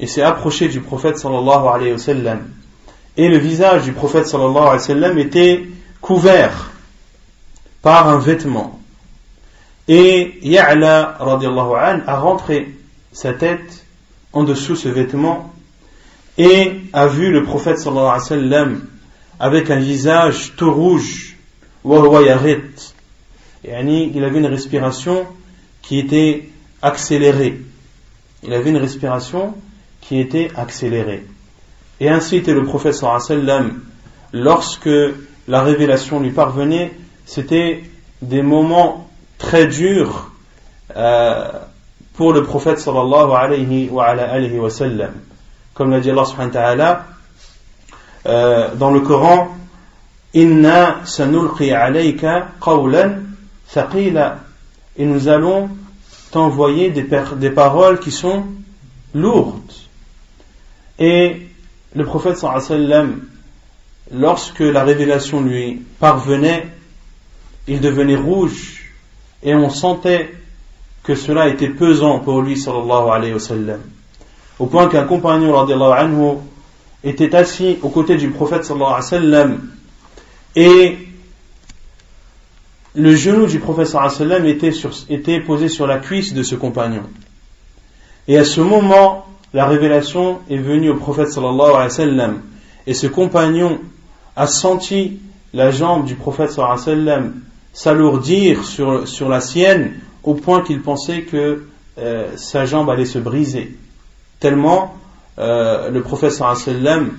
[0.00, 2.40] et s'est approché du prophète sallallahu alayhi wa sallam.
[3.16, 5.68] Et le visage du prophète sallallahu alayhi wa sallam était
[6.00, 6.72] couvert
[7.82, 8.80] par un vêtement.
[9.86, 12.74] Et Ya'la, radiallahu anhu, a rentré
[13.12, 13.84] sa tête
[14.32, 15.52] en dessous ce vêtement
[16.38, 18.80] et a vu le prophète sallallahu alayhi wa sallam
[19.38, 21.31] avec un visage tout rouge
[21.84, 22.28] il
[24.24, 25.26] avait une respiration
[25.82, 26.48] qui était
[26.80, 27.60] accélérée.
[28.42, 29.54] Il avait une respiration
[30.00, 31.24] qui était accélérée.
[32.00, 33.80] Et ainsi était le prophète sallam
[34.32, 34.90] lorsque
[35.48, 36.92] la révélation lui parvenait,
[37.26, 37.84] c'était
[38.20, 40.30] des moments très durs
[40.96, 41.48] euh,
[42.14, 45.12] pour le prophète sallallahu alayhi wa, sallam.
[45.74, 47.06] Comme l'a dit Allah subhanahu wa ta'ala
[48.26, 49.48] euh, dans le Coran,
[50.34, 53.22] Inna sanulqi alayka qawlan
[53.72, 54.38] thaqila.
[54.96, 55.70] Et nous allons
[56.30, 58.44] t'envoyer des, paroles qui sont
[59.14, 59.72] lourdes.
[60.98, 61.46] Et
[61.94, 63.22] le prophète sallam,
[64.10, 66.66] lorsque la révélation lui parvenait,
[67.68, 68.90] il devenait rouge
[69.42, 70.32] et on sentait
[71.02, 73.80] que cela était pesant pour lui sallallahu alayhi wa sallam.
[74.58, 76.38] Au point qu'un compagnon anhu
[77.04, 79.60] était assis aux côtés du prophète sallallahu alayhi wa sallam
[80.56, 80.98] et
[82.94, 84.72] le genou du professeur sallam était,
[85.08, 87.04] était posé sur la cuisse de ce compagnon.
[88.28, 92.42] Et à ce moment, la révélation est venue au prophète sallallahu alayhi wa sallam.
[92.86, 93.80] Et ce compagnon
[94.36, 95.20] a senti
[95.54, 97.32] la jambe du prophète sallallahu
[97.72, 101.64] s'alourdir sur, la sienne au point qu'il pensait que
[101.98, 103.76] euh, sa jambe allait se briser.
[104.38, 104.94] Tellement
[105.38, 107.12] euh, le prophète sallallahu alayhi sallam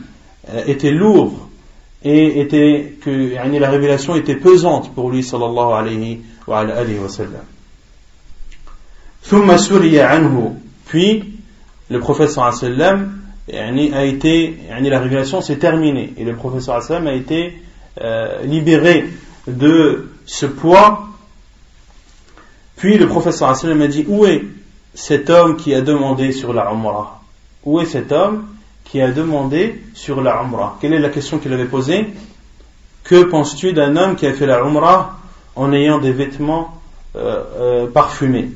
[0.49, 1.49] euh, était lourd
[2.03, 7.43] et était que la révélation était pesante pour lui sallallahu alayhi wa, alayhi wa sallam.
[10.85, 11.23] puis
[11.89, 16.13] le prophète sallallahu alayhi wa sallam a été la révélation s'est terminée.
[16.17, 17.61] Et le prophète sallallahu alayhi wa sallam a été
[18.01, 19.09] euh, libéré
[19.47, 21.07] de ce poids.
[22.75, 24.43] Puis le prophète sallallahu alayhi wa sallam a dit où est
[24.93, 27.21] cet homme qui a demandé sur la Umrah?
[27.63, 28.47] Où est cet homme?
[28.92, 30.78] qui a demandé sur la Umrah.
[30.80, 32.06] Quelle est la question qu'il avait posée
[33.04, 35.18] Que penses-tu d'un homme qui a fait la Umrah
[35.56, 36.80] en ayant des vêtements
[37.16, 38.50] euh, euh, parfumés.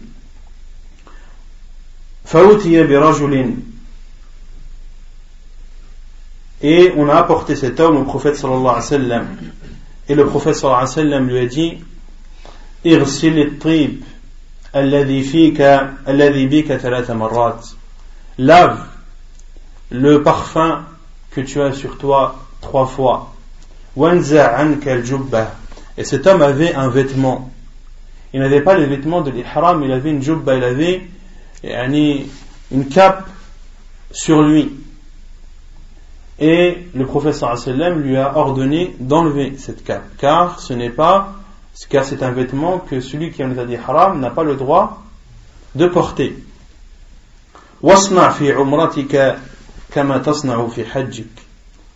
[6.63, 9.27] Et on a apporté cet homme au prophète sallallahu alayhi wa sallam.
[10.09, 11.79] Et le prophète sallallahu alayhi wa sallam lui a dit
[12.87, 14.03] اغسل الطيب
[14.77, 15.61] الذي فيك
[16.09, 17.67] الذي بك ثلاث مرات
[18.39, 18.79] lave
[19.90, 20.84] le parfum
[21.32, 23.34] que tu as sur toi trois fois.
[25.98, 27.52] Et cet homme avait un vêtement.
[28.34, 31.08] Il n'avait pas les vêtements de l'ihram il avait une jubba il avait
[32.72, 33.28] une cape
[34.12, 34.74] sur lui.
[36.40, 37.56] Et le professeur
[37.96, 40.06] lui a ordonné d'enlever cette cape.
[40.18, 41.34] Car ce n'est pas
[41.90, 45.04] car c'est un vêtement que celui qui en a dit haram n'a pas le droit
[45.76, 46.36] de porter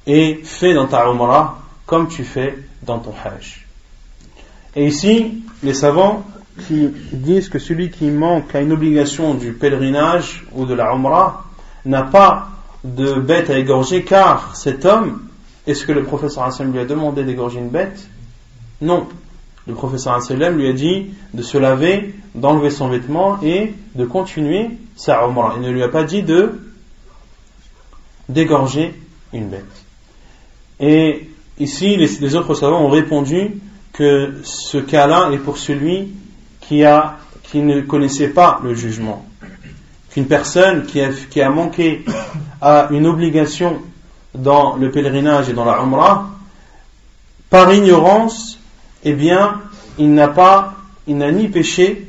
[0.08, 3.66] et fais dans ta umrah comme tu fais dans ton hajj
[4.76, 6.26] et ici les savants
[6.68, 11.46] qui disent que celui qui manque à une obligation du pèlerinage ou de la umrah
[11.86, 12.50] n'a pas
[12.84, 15.22] de bête à égorger car cet homme,
[15.68, 18.08] est-ce que le professeur Hassan lui a demandé d'égorger une bête?
[18.82, 19.08] Non.
[19.68, 24.72] Le professeur Hassan lui a dit de se laver, d'enlever son vêtement et de continuer
[24.96, 25.54] sa umrah.
[25.58, 26.60] Il ne lui a pas dit de
[28.30, 28.94] d'égorger
[29.34, 29.66] une bête.
[30.80, 33.62] Et ici, les, autres savants ont répondu
[33.94, 36.14] que ce cas-là est pour celui
[36.62, 39.26] qui, a, qui ne connaissait pas le jugement.
[40.12, 42.04] Qu'une personne qui a, qui a manqué
[42.62, 43.82] à une obligation
[44.34, 46.30] dans le pèlerinage et dans la Umrah,
[47.50, 48.60] par ignorance,
[49.04, 49.62] eh bien,
[49.98, 50.76] il n'a pas,
[51.08, 52.08] il n'a ni péché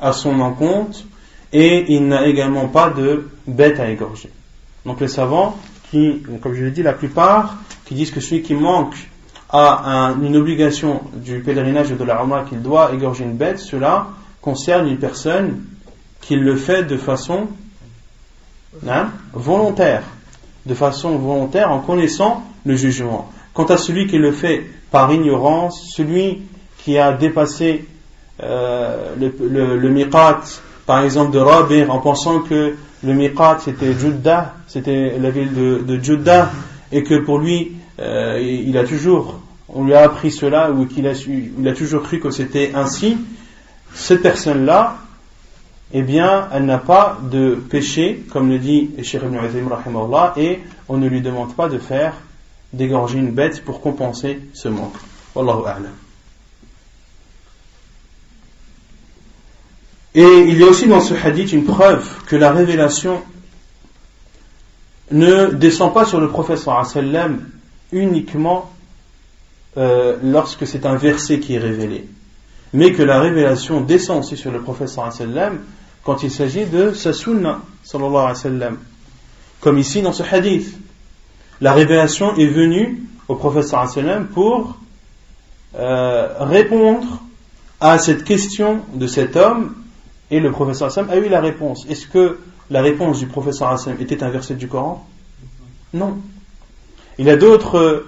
[0.00, 1.00] à son encontre
[1.52, 4.30] et il n'a également pas de bête à égorger.
[4.88, 5.54] Donc les savants,
[5.90, 8.96] qui, comme je l'ai dit, la plupart, qui disent que celui qui manque
[9.50, 14.06] à une obligation du pèlerinage de la Umrah qu'il doit égorger une bête, cela
[14.40, 15.62] concerne une personne
[16.22, 17.48] qui le fait de façon
[18.88, 20.04] hein, volontaire,
[20.64, 23.30] de façon volontaire en connaissant le jugement.
[23.52, 26.42] Quant à celui qui le fait par ignorance, celui
[26.78, 27.86] qui a dépassé
[28.42, 30.10] euh, le, le,
[30.86, 35.82] par exemple de Rabir, en pensant que le miqat c'était Judah, c'était la ville de,
[35.82, 36.44] de
[36.90, 41.06] et que pour lui, euh, il a toujours, on lui a appris cela, ou qu'il
[41.06, 43.18] a, toujours cru que c'était ainsi,
[43.94, 44.98] cette personne-là,
[45.92, 49.68] eh bien, elle n'a pas de péché, comme le dit Cheikh Ibn Azim,
[50.36, 52.14] et on ne lui demande pas de faire
[52.72, 54.96] d'égorger une bête pour compenser ce manque.
[60.18, 63.22] Et il y a aussi dans ce hadith une preuve que la révélation
[65.12, 67.48] ne descend pas sur le prophète sallam
[67.92, 68.68] uniquement
[69.76, 72.08] euh, lorsque c'est un verset qui est révélé,
[72.72, 75.60] mais que la révélation descend aussi sur le prophète sallam
[76.02, 77.60] quand il s'agit de sa sunna
[79.60, 80.76] comme ici dans ce hadith.
[81.60, 84.78] La révélation est venue au prophète sallam pour
[85.76, 87.22] euh, répondre
[87.78, 89.76] à cette question de cet homme
[90.30, 91.86] et le professeur a eu la réponse.
[91.88, 92.38] Est-ce que
[92.70, 95.06] la réponse du professeur Hassan était un verset du Coran?
[95.94, 96.18] Non.
[97.18, 98.04] Il y a d'autres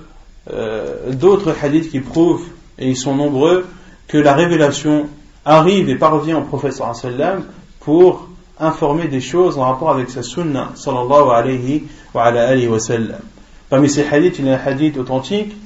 [0.52, 2.46] euh, d'autres hadiths qui prouvent,
[2.78, 3.66] et ils sont nombreux,
[4.08, 5.08] que la révélation
[5.44, 7.44] arrive et parvient au professeur Hassan
[7.80, 12.78] pour informer des choses en rapport avec sa sunna sallallahu alayhi wa, alayhi wa.
[13.70, 15.56] Parmi ces hadiths, il y a un hadith authentique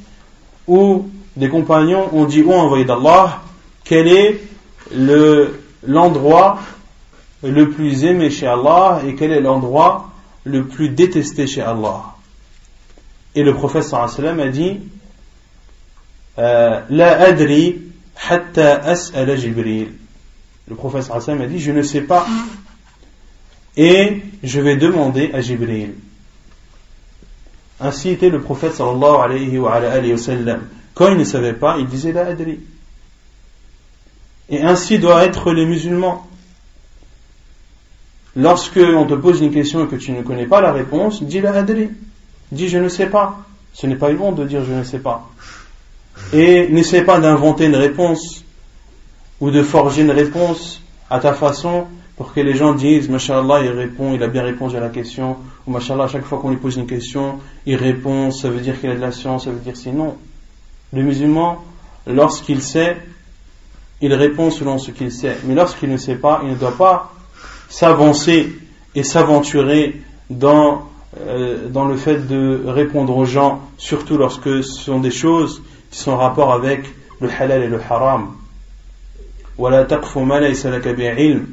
[0.68, 3.42] où des compagnons ont dit, oh envoyé d'Allah,
[3.82, 4.40] quel est
[4.94, 6.58] le l'endroit
[7.42, 10.10] le plus aimé chez Allah et quel est l'endroit
[10.44, 12.14] le plus détesté chez Allah.
[13.34, 14.78] Et le prophète sallam a dit
[16.38, 17.82] euh, La adri
[18.28, 19.92] hatta as'ala Jibril.
[20.68, 22.26] Le prophète sallam a dit Je ne sais pas
[23.76, 25.94] et je vais demander à Jibril.
[27.80, 30.14] Ainsi était le prophète sallallahu alayhi wa, alayhi.
[30.94, 32.60] Quand il ne savait pas, il disait La adri.
[34.48, 36.26] Et ainsi doivent être les musulmans.
[38.36, 41.40] Lorsque on te pose une question et que tu ne connais pas la réponse, dis
[41.40, 41.90] la adri.
[42.50, 43.38] Dis je ne sais pas.
[43.72, 45.30] Ce n'est pas honte de dire je ne sais pas.
[46.32, 48.44] Et n'essaie pas d'inventer une réponse
[49.40, 51.86] ou de forger une réponse à ta façon
[52.16, 55.36] pour que les gens disent Mashallah, il répond, il a bien répondu à la question,
[55.66, 58.80] ou Mashallah, à chaque fois qu'on lui pose une question, il répond, ça veut dire
[58.80, 60.16] qu'il a de la science, ça veut dire sinon.
[60.92, 61.64] Le musulman,
[62.06, 62.96] lorsqu'il sait,
[64.03, 65.37] il répond selon ce qu'il sait.
[65.45, 67.11] Mais lorsqu'il ne sait pas, il ne doit pas
[67.69, 68.53] s'avancer
[68.95, 70.89] et s'aventurer dans,
[71.19, 75.61] euh, dans le fait de répondre aux gens, surtout lorsque ce sont des choses
[75.91, 76.83] qui sont en rapport avec
[77.19, 78.35] le halal et le haram.
[79.59, 81.47] ولا تقف ما ليس لك بعلم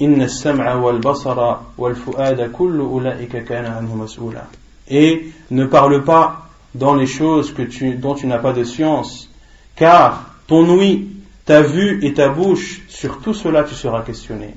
[0.00, 4.42] إن السمع والبصر والفؤاد كل أولئك كان عنه مسؤولا
[4.88, 9.30] Et ne parle pas dans les choses que tu, dont tu n'as pas de science,
[9.74, 11.08] car ton ouïe,
[11.51, 14.55] ta vue et ta bouche, sur tout cela tu seras questionné.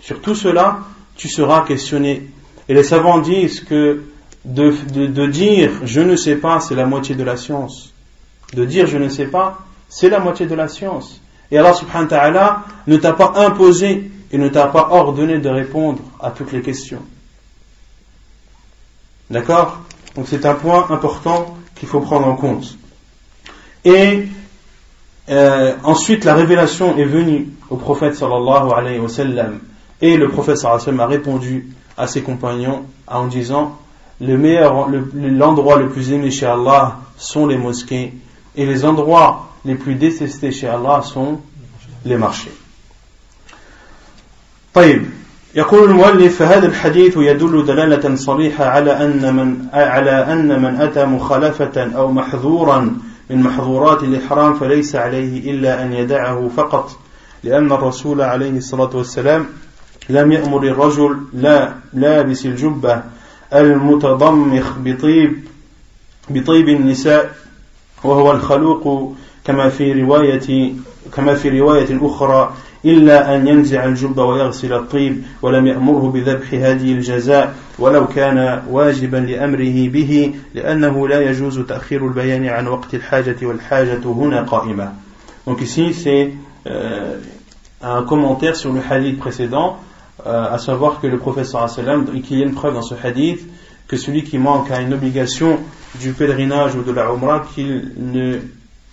[0.00, 0.80] Sur tout cela,
[1.14, 2.28] tu seras questionné.
[2.68, 4.02] Et les savants disent que
[4.44, 4.74] de,
[5.06, 7.94] de, dire je ne sais pas, c'est la moitié de la science.
[8.52, 11.20] De dire je ne sais pas, c'est la moitié de la science.
[11.52, 15.50] Et Allah subhanahu wa ta'ala ne t'a pas imposé et ne t'a pas ordonné de
[15.50, 17.02] répondre à toutes les questions.
[19.30, 19.82] D'accord?
[20.16, 22.76] Donc c'est un point important qu'il faut prendre en compte.
[23.84, 24.26] Et
[25.29, 29.59] euh, ensuite, la révélation est venue au prophète sallallahu alayhi wa sallam.
[30.01, 33.77] Et le prophète sallallahu alayhi wa sallam a répondu à ses compagnons en disant
[34.21, 38.13] le meilleur, l'endroit le, plus aimé chez Allah sont les mosquées
[38.55, 41.39] et les endroits les plus détestés chez Allah sont
[42.05, 42.51] les marchés.
[44.73, 45.05] طيب
[45.55, 51.97] يقول المؤلف فهذا الحديث يدل دلالة صريحة على أن من على أن من أتى مخالفة
[51.97, 52.97] أو محظورا
[53.32, 56.98] من محظورات الإحرام فليس عليه إلا أن يدعه فقط
[57.44, 59.46] لأن الرسول عليه الصلاة والسلام
[60.08, 63.02] لم يأمر الرجل لا لابس الجبة
[63.54, 65.44] المتضمخ بطيب
[66.30, 67.34] بطيب النساء
[68.04, 69.14] وهو الخلوق
[69.44, 70.72] كما في رواية
[71.16, 72.54] كما في رواية أخرى
[72.85, 79.89] إلا أن ينزع الجب ويغسل الطيب ولم يأمره بذبح هذه الجزاء ولو كان واجبا لأمره
[79.89, 84.93] به لأنه لا يجوز تأخير البيان عن وقت الحاجة والحاجة هنا قائمة
[85.45, 86.33] Donc ici c'est
[86.67, 87.15] euh,
[87.81, 89.77] un commentaire sur le hadith précédent
[90.25, 93.47] euh, à savoir que le professeur sallam qu'il y a une preuve dans ce hadith
[93.87, 95.59] que celui qui manque à une obligation
[96.01, 98.39] du pèlerinage ou de la umrah qu'il ne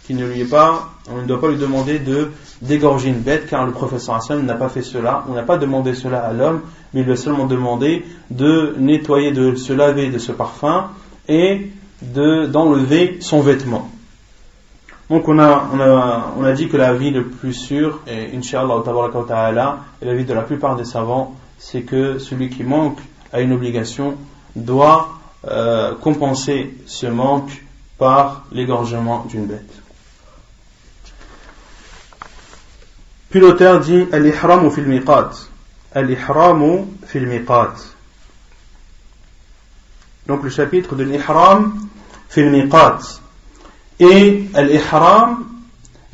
[0.07, 2.31] qu'il ne lui est pas, on ne doit pas lui demander de
[2.62, 5.94] d'égorger une bête, car le professeur sallam n'a pas fait cela, on n'a pas demandé
[5.94, 6.62] cela à l'homme,
[6.94, 10.88] mais il lui a seulement demandé de nettoyer, de se laver de ce parfum
[11.28, 13.90] et de d'enlever son vêtement.
[15.10, 18.36] Donc on a, on a, on a dit que la vie le plus sûre, et
[18.38, 18.84] Inch'Allah
[20.02, 23.00] et la vie de la plupart des savants, c'est que celui qui manque
[23.34, 24.16] à une obligation
[24.56, 25.10] doit
[25.48, 27.64] euh, compenser ce manque
[27.98, 29.82] par l'égorgement d'une bête.
[33.30, 35.32] Puis l'auteur dit Al-ihramu fil miqat.
[35.94, 37.76] Al-ihramu fil miqat.
[40.30, 41.88] Donc le chapitre de l'ihram
[42.30, 43.00] fil miqat.
[44.00, 45.46] Et al-ihram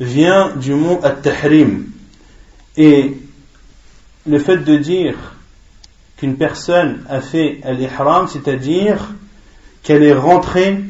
[0.00, 1.84] vient du mot at-tahrim.
[2.76, 3.16] Et
[4.26, 5.16] le fait de dire
[6.16, 9.06] qu'une personne a fait al-ihram, c'est-à-dire
[9.82, 10.82] qu'elle est rentrée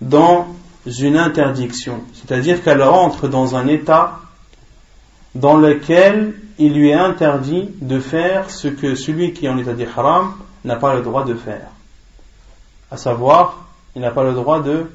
[0.00, 0.54] dans
[0.86, 4.20] une interdiction, c'est-à-dire qu'elle rentre dans un état
[5.34, 9.72] dans lequel il lui est interdit de faire ce que celui qui est en état
[9.72, 11.68] d'ihram n'a pas le droit de faire.
[12.90, 13.66] À savoir,
[13.96, 14.86] il n'a pas le droit de,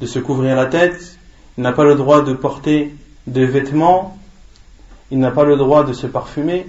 [0.00, 1.18] de se couvrir la tête,
[1.56, 2.94] il n'a pas le droit de porter
[3.26, 4.18] des vêtements,
[5.10, 6.66] il n'a pas le droit de se parfumer,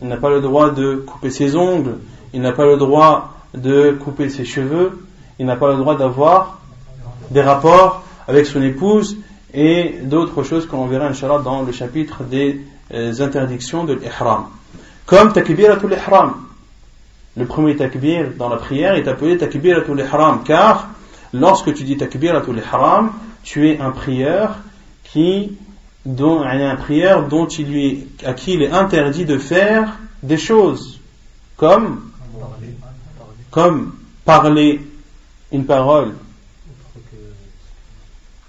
[0.00, 1.98] il n'a pas le droit de couper ses ongles,
[2.32, 5.04] il n'a pas le droit de couper ses cheveux,
[5.38, 6.60] il n'a pas le droit d'avoir
[7.30, 9.16] des rapports avec son épouse
[9.54, 12.60] et d'autres choses qu'on verra inshallah dans le chapitre des
[12.92, 14.46] euh, interdictions de l'ihram.
[15.06, 16.34] Comme takbiratul ihram.
[17.36, 20.88] Le premier takbir dans la prière est appelé takbiratul ihram car
[21.32, 24.56] lorsque tu dis takbiratul ihram, tu es un prieur
[25.04, 25.56] qui
[26.04, 31.00] dont, un prieur dont il lui, à qui il est interdit de faire des choses
[31.56, 32.00] comme
[33.50, 33.92] comme
[34.24, 34.80] parler
[35.52, 36.14] une parole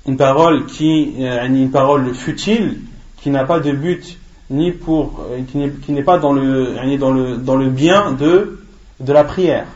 [0.06, 2.80] une parole qui euh, une parole futile
[3.18, 4.18] qui n'a pas de but
[4.50, 8.60] ni pour euh, qui n'est pas dans le dans le dans le bien de
[9.00, 9.68] de la prière.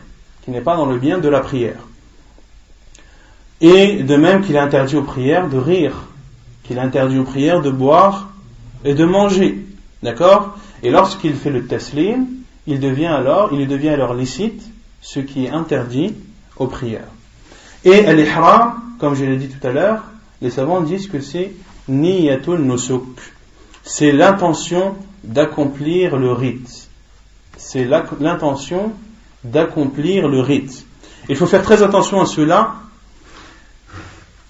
[0.44, 1.78] Qui n'est pas dans le bien de la prière.
[3.60, 5.94] Et de même qu'il interdit aux prières de rire
[6.64, 8.28] qu'il interdit aux prières de boire
[8.84, 9.64] et de manger.
[10.02, 10.58] D'accord?
[10.82, 12.26] Et lorsqu'il fait le taslim
[12.66, 14.62] il devient alors il devient alors licite
[15.00, 16.14] ce qui est interdit
[16.58, 17.08] aux prières.
[17.84, 20.02] Et al-ihram comme je l'ai dit tout à l'heure
[20.40, 21.52] les savants disent que c'est
[21.88, 23.20] niyatul nusuk.
[23.82, 26.88] C'est l'intention d'accomplir le rite.
[27.56, 28.92] C'est l'intention
[29.44, 30.84] d'accomplir le rite.
[31.28, 32.74] Il faut faire très attention à cela,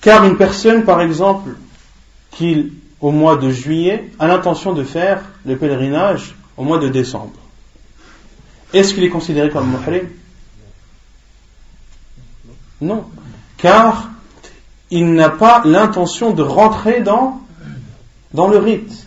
[0.01, 1.51] car une personne, par exemple,
[2.30, 7.39] qui au mois de juillet a l'intention de faire le pèlerinage au mois de décembre,
[8.72, 10.09] est-ce qu'il est considéré comme muhrim?
[12.80, 13.07] Non,
[13.57, 14.11] car
[14.91, 17.41] il n'a pas l'intention de rentrer dans,
[18.32, 19.07] dans le rite.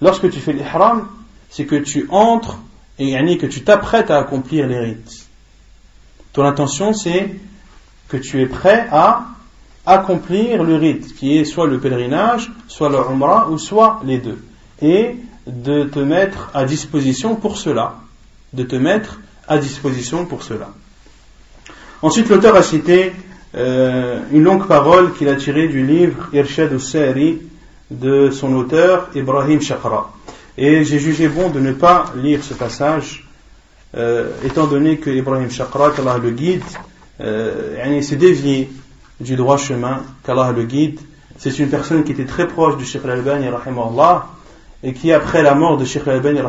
[0.00, 1.06] lorsque tu fais l'ihram,
[1.50, 2.58] c'est que tu entres
[2.98, 5.26] et que tu t'apprêtes à accomplir les rites.
[6.32, 7.34] Ton intention, c'est
[8.08, 9.26] que tu es prêt à
[9.86, 14.42] accomplir le rite, qui est soit le pèlerinage, soit le umrah, ou soit les deux.
[14.80, 17.96] Et de te mettre à disposition pour cela.
[18.52, 20.70] De te mettre à disposition pour cela.
[22.02, 23.12] Ensuite, l'auteur a cité
[23.56, 27.40] euh, une longue parole qu'il a tirée du livre Irshad al-Sari
[27.90, 30.10] de son auteur Ibrahim Shakra.
[30.56, 33.26] Et j'ai jugé bon de ne pas lire ce passage,
[33.96, 36.62] euh, étant donné que Ibrahim Shakra, qu'Allah le guide,
[37.20, 38.70] euh, s'est dévié
[39.20, 40.98] du droit chemin, qu'Allah le guide.
[41.38, 43.46] C'est une personne qui était très proche du Sheikh al-Albani,
[44.82, 46.40] et qui, après la mort de Sheikh al-Albani,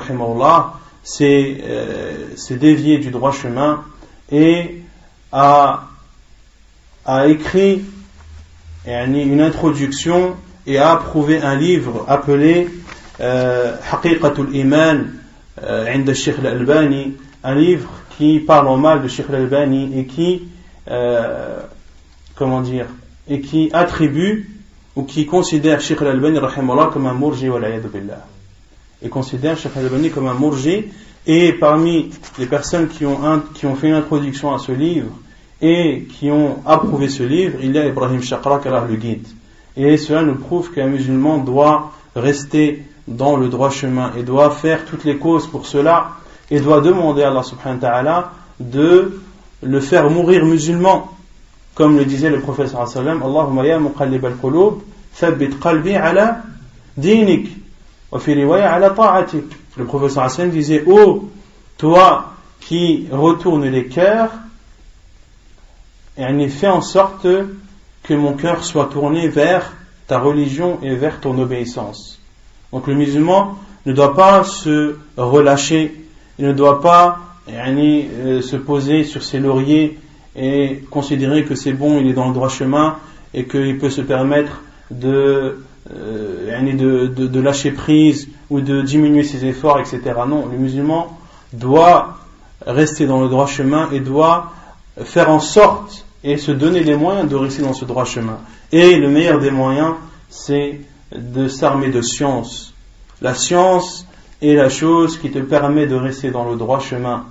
[1.03, 3.83] s'est euh, dévié du droit chemin
[4.31, 4.81] et
[5.31, 5.83] a,
[7.04, 7.82] a écrit
[8.86, 10.36] une introduction
[10.66, 12.68] et a approuvé un livre appelé
[13.20, 15.20] euh, Haqiqatul Iman
[15.62, 17.12] عند الشيخ الألباني
[17.44, 20.42] un livre qui parle en mal de Sheikh al-Albani et qui
[20.90, 21.60] euh,
[22.34, 22.86] comment dire
[23.28, 24.50] et qui attribue
[24.96, 26.38] ou qui considère Sheikh al-Albani
[26.92, 28.26] comme un mourji billah
[29.02, 30.86] et considère Sheikh al-Albani comme un mourji
[31.26, 35.12] et parmi les personnes qui ont, un, qui ont fait une introduction à ce livre
[35.61, 39.27] et qui ont approuvé ce livre, il y a Ibrahim Shakra qui le guide.
[39.77, 44.85] Et cela nous prouve qu'un musulman doit rester dans le droit chemin et doit faire
[44.85, 46.11] toutes les causes pour cela
[46.49, 49.19] et doit demander à Allah subhanahu wa ta'ala de
[49.61, 51.11] le faire mourir musulman.
[51.73, 54.81] Comme le disait le prophète sallam, Allahumma ya muqallib al-qulub,
[55.13, 56.43] thabbit qalbi ala
[56.95, 57.49] dinik,
[58.11, 59.45] wa fi riwaya ala ta'atik.
[59.75, 61.29] Le prophète sallam disait, oh,
[61.77, 64.31] toi qui retourne les cœurs,
[66.17, 67.27] et fait en sorte
[68.03, 69.73] que mon cœur soit tourné vers
[70.07, 72.19] ta religion et vers ton obéissance.
[72.71, 75.95] Donc le musulman ne doit pas se relâcher,
[76.39, 79.99] il ne doit pas euh, se poser sur ses lauriers
[80.35, 82.97] et considérer que c'est bon, il est dans le droit chemin
[83.33, 84.61] et qu'il peut se permettre
[84.91, 85.59] de,
[85.91, 90.01] euh, de, lâcher prise ou de diminuer ses efforts, etc.
[90.27, 91.17] Non, le musulman
[91.53, 92.17] doit
[92.65, 94.51] rester dans le droit chemin et doit
[95.03, 98.39] faire en sorte et se donner les moyens de rester dans ce droit chemin.
[98.71, 99.93] Et le meilleur des moyens,
[100.27, 100.81] c'est
[101.15, 102.73] de s'armer de science.
[103.21, 104.07] La science
[104.41, 107.25] est la chose qui te permet de rester dans le droit chemin,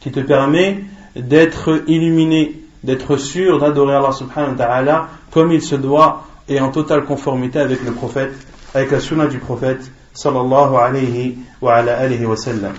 [0.00, 0.82] qui te permet
[1.14, 6.70] d'être illuminé, d'être sûr d'adorer Allah subhanahu wa ta'ala comme il se doit et en
[6.70, 8.32] totale conformité avec le prophète,
[8.74, 12.72] avec la sunna du prophète sallallahu alayhi wa ala alihi wa sallam.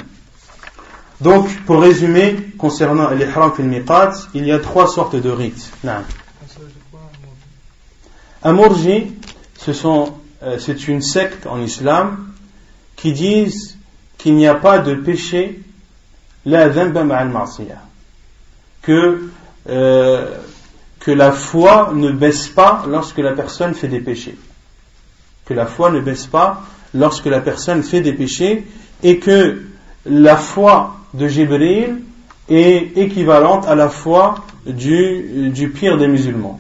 [1.22, 5.72] Donc, pour résumer, concernant l'ihram fil miqat, il y a trois sortes de rites.
[8.44, 9.14] Un mourji,
[9.68, 12.34] euh, c'est une secte en islam
[12.96, 13.78] qui disent
[14.18, 15.62] qu'il n'y a pas de péché
[16.44, 16.70] la
[18.82, 19.30] que
[19.70, 20.38] euh,
[21.00, 24.38] que la foi ne baisse pas lorsque la personne fait des péchés.
[25.46, 26.64] Que la foi ne baisse pas
[26.96, 28.66] lorsque la personne fait des péchés
[29.04, 29.62] et que
[30.06, 32.02] la foi de Jibril
[32.50, 34.36] est équivalente à la foi
[34.66, 36.60] du, du pire des musulmans.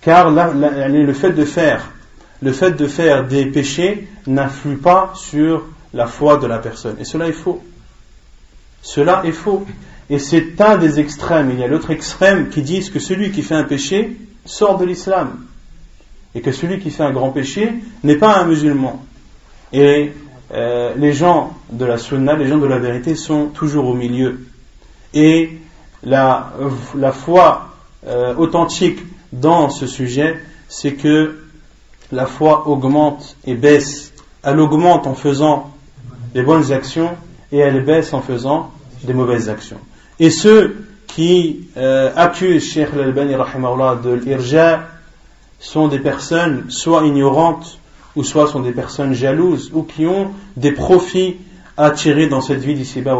[0.00, 1.90] Car le fait de faire
[2.44, 5.64] le fait de faire des péchés n'influe pas sur
[5.94, 6.96] la foi de la personne.
[7.00, 7.62] Et cela est faux.
[8.82, 9.64] Cela est faux.
[10.10, 11.50] Et c'est un des extrêmes.
[11.50, 14.84] Il y a l'autre extrême qui dit que celui qui fait un péché sort de
[14.84, 15.46] l'islam.
[16.34, 17.72] Et que celui qui fait un grand péché
[18.02, 19.02] n'est pas un musulman.
[19.72, 20.12] Et
[20.52, 24.46] euh, les gens de la sunna, les gens de la vérité sont toujours au milieu.
[25.14, 25.58] Et
[26.02, 26.52] la,
[27.12, 27.68] foi
[28.06, 28.98] euh, authentique
[29.32, 30.38] dans ce sujet,
[30.68, 31.38] c'est que
[32.12, 34.12] la foi augmente et baisse.
[34.42, 35.72] Elle augmente en faisant
[36.34, 37.10] des bonnes actions
[37.52, 38.70] et elle baisse en faisant
[39.04, 39.78] des mauvaises actions.
[40.20, 44.88] Et ceux qui euh, accusent Sheikh al-Albani de l'irja
[45.58, 47.78] sont des personnes soit ignorantes
[48.16, 51.36] ou soit sont des personnes jalouses, ou qui ont des profits
[51.76, 53.16] à tirer dans cette vie d'ici-bas,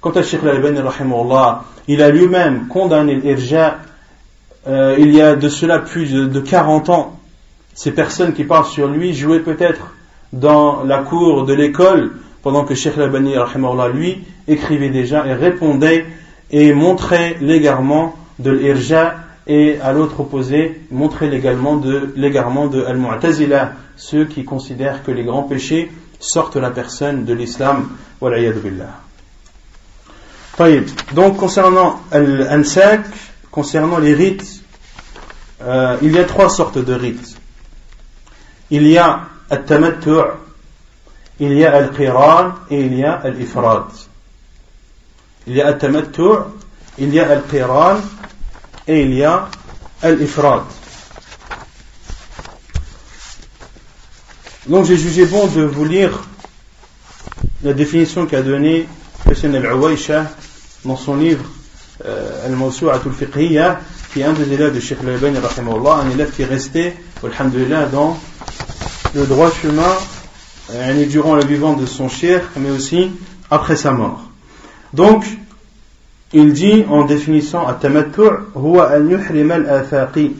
[0.00, 0.80] Quant à Sheikh al-Albani,
[1.88, 3.78] il a lui-même condamné l'irja
[4.68, 7.18] euh, il y a de cela plus de, 40 ans.
[7.74, 9.94] Ces personnes qui parlent sur lui jouaient peut-être
[10.32, 13.34] dans la cour de l'école, pendant que Sheikh al-Albani,
[13.94, 16.04] lui, écrivait déjà et répondait
[16.50, 19.14] et montrait l'égarement de l'irja
[19.46, 25.24] et à l'autre opposé, montrer l'égarement de, l'égarement de Al-Mu'tazila, ceux qui considèrent que les
[25.24, 27.88] grands péchés sortent la personne de l'islam.
[31.14, 33.06] Donc concernant Al-Ansak,
[33.50, 34.62] concernant les rites,
[35.62, 37.36] euh, il y a trois sortes de rites.
[38.70, 39.20] Il y a
[39.50, 40.46] Al-Tamattu'
[41.38, 43.84] il y a al-qiran et il y a al-ifrad.
[45.46, 46.44] Il y a al-tamattu',
[46.98, 47.98] il y a al-qiran
[48.88, 49.48] et il y a
[50.02, 50.62] al-ifrad.
[54.66, 56.24] Donc j'ai jugé bon de vous lire
[57.62, 58.88] la définition qu'a donnée
[59.30, 60.30] Hussein al-Awaisha
[60.84, 61.44] dans son livre
[62.04, 63.80] euh, Al-Mawsu'at al-Fiqhiyya
[64.12, 68.18] qui est un des élèves de Sheikh al-Albani un élève qui est resté, alhamdulillah, dans
[69.14, 69.94] le droit chemin
[70.70, 73.10] euh, durant le vivant de son cher, mais aussi
[73.50, 74.22] après sa mort.
[74.94, 75.24] Donc,
[76.32, 80.30] il dit en définissant التمتع هو أن يحرم الآفاق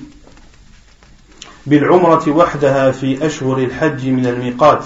[1.67, 4.85] بالعمرة وحدها في أشهر الحج من الميقات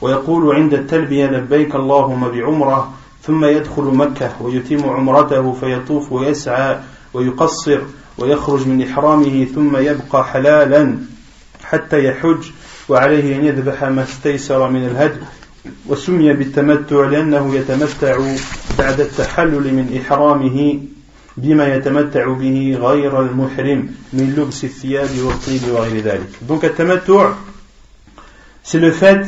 [0.00, 6.78] ويقول عند التلبية لبيك اللهم بعمرة ثم يدخل مكة ويتم عمرته فيطوف ويسعى
[7.14, 7.78] ويقصر
[8.18, 10.98] ويخرج من إحرامه ثم يبقى حلالا
[11.64, 12.50] حتى يحج
[12.88, 15.20] وعليه أن يذبح ما استيسر من الهدي
[15.86, 18.36] وسمي بالتمتع لأنه يتمتع
[18.78, 20.80] بعد التحلل من إحرامه
[21.36, 26.28] بما يتمتع به غير المحرم من لبس الثياب والطيب وغير ذلك.
[26.48, 27.32] Donc التمتع
[28.62, 29.26] c'est le fait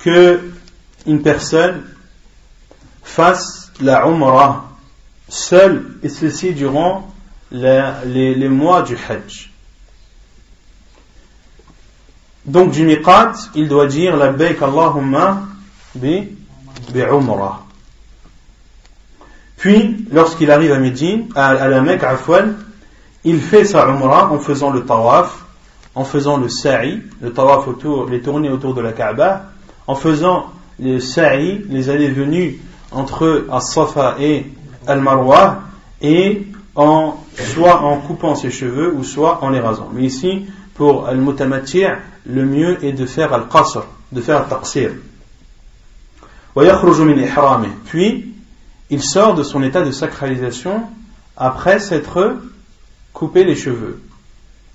[0.00, 0.40] que
[1.06, 1.84] une personne
[3.04, 4.70] fasse la umrah
[5.28, 7.14] seule et ceci durant
[7.52, 9.51] les, les, les mois du hajj.
[12.44, 15.42] Donc du miqat, il doit dire la baik Allahumma
[15.94, 16.28] bi,
[16.92, 17.62] bi umrah.
[19.56, 22.56] Puis, lorsqu'il arrive à Médine, à, la Mecque, Afwan,
[23.22, 25.44] il fait sa umrah en faisant le tawaf,
[25.94, 29.50] en faisant le sa'i, le tawaf autour, les tournées autour de la Kaaba,
[29.86, 30.46] en faisant
[30.80, 32.58] le sa'i, les allées-venues
[32.90, 34.46] entre As-Safa et
[34.88, 35.60] Al-Marwa,
[36.00, 39.90] et soit en coupant ses cheveux ou soit en les rasant.
[39.92, 41.86] Mais ici, pour Al-Mutamati'
[42.26, 44.92] le mieux est de faire al-qasr, de faire al-taqsir.
[47.84, 48.34] Puis,
[48.90, 50.82] il sort de son état de sacralisation
[51.36, 52.36] après s'être
[53.12, 54.00] coupé les cheveux.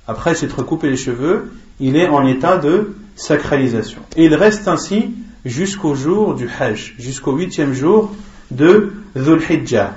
[0.07, 4.01] Après s'être coupé les cheveux, il est en état de sacralisation.
[4.15, 5.13] Et il reste ainsi
[5.45, 8.15] jusqu'au jour du Hajj, jusqu'au huitième jour
[8.51, 9.93] de Dhul Hijjah.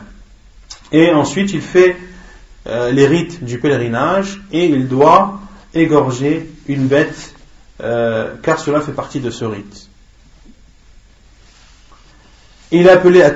[0.93, 1.97] Et ensuite, il fait
[2.67, 5.41] euh, les rites du pèlerinage et il doit
[5.73, 7.35] égorger une bête
[7.83, 9.89] euh, car cela fait partie de ce rite.
[12.73, 13.31] Il est appelé à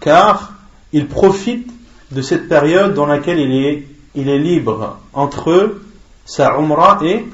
[0.00, 0.52] car
[0.92, 1.70] il profite
[2.10, 5.76] de cette période dans laquelle il est, il est libre entre
[6.24, 7.24] sa umrah et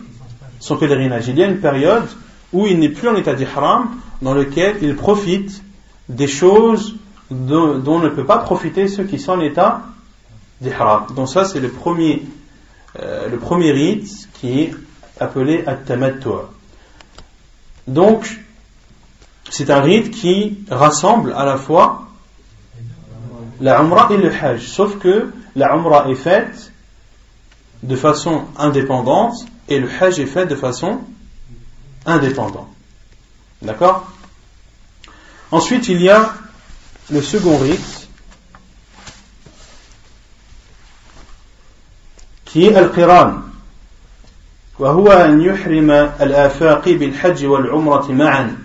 [0.61, 1.29] son pèlerinage.
[1.29, 2.07] Il y a une période
[2.53, 3.89] où il n'est plus en état d'ihram,
[4.21, 5.63] dans lequel il profite
[6.09, 6.97] des choses
[7.31, 9.83] dont, ne peut pas profiter ceux qui sont en état
[10.61, 11.07] d'ihram.
[11.15, 12.23] Donc ça c'est le premier,
[13.01, 14.75] euh, le premier rite qui est
[15.21, 16.47] appelé at-tamattu'.
[17.87, 18.41] Donc,
[19.51, 22.09] c'est un rite qui rassemble à la fois
[23.61, 24.67] la Umrah et le Hajj.
[24.67, 26.73] Sauf que la Umrah est faite
[27.83, 31.01] de façon indépendante et le Hajj est fait de façon
[32.05, 32.69] indépendante.
[33.63, 34.11] D'accord?
[35.51, 36.35] Ensuite, il y a
[37.11, 38.09] le second rite
[42.45, 43.46] qui est Al-Qiran.
[44.79, 48.57] وهو أن يحرم الآفاق بالحج والعمرة معا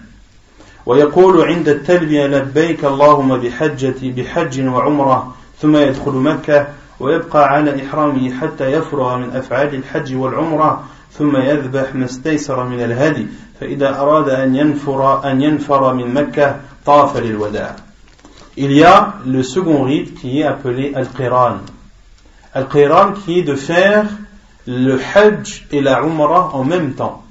[0.86, 6.68] ويقول عند التلبية لبيك اللهم بحجة بحج وعمرة ثم يدخل مكة
[6.99, 10.84] ويبقى على إحرامه حتى يفرغ من أفعال الحج والعمرة
[11.14, 13.28] ثم يذبح ما استيسر من الهدي
[13.59, 16.55] فإذا أراد أن ينفر أن ينفر من مكة
[16.86, 17.76] طاف للوداع.
[18.57, 21.59] Il y a le second rite qui est appelé Al-Qiran.
[22.53, 24.05] Al-Qiran qui est de faire
[24.68, 27.24] le Hajj et la Umrah en même temps.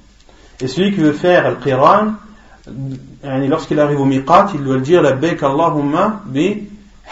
[0.61, 2.15] Et celui qui veut faire le Qiran,
[3.25, 6.69] lorsqu'il arrive au Miqat, il doit dire la Baik Allahumma bi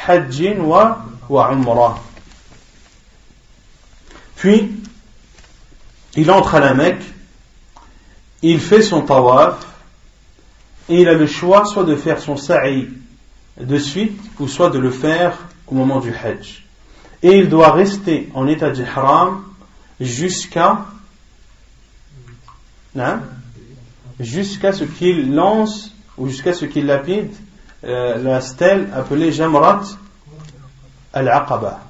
[0.06, 1.98] Hajjin wa, wa Umrah.
[4.36, 4.70] Puis,
[6.16, 7.02] il entre à la Mecque,
[8.42, 9.66] il fait son tawaf,
[10.88, 12.88] et il a le choix soit de faire son sa'i
[13.60, 16.64] de suite, ou soit de le faire au moment du Hajj.
[17.22, 19.42] Et il doit rester en état d'ihram
[20.00, 20.86] jusqu'à
[22.98, 23.20] hein,
[24.20, 27.32] jusqu'à ce qu'il lance ou jusqu'à ce qu'il lapide
[27.84, 29.82] euh, la stèle appelée Jamrat
[31.12, 31.80] al-Aqaba.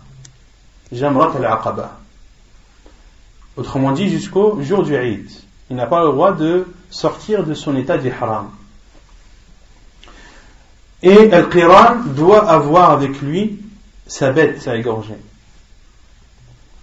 [0.93, 1.99] Jamrat al-Aqaba.
[3.57, 5.31] Autrement dit, jusqu'au jour du Eid.
[5.71, 8.51] Il n'a pas le droit de sortir de son état d'ihram.
[11.03, 13.61] Et Al-Qiran doit avoir avec lui
[14.07, 14.77] sa bête, sa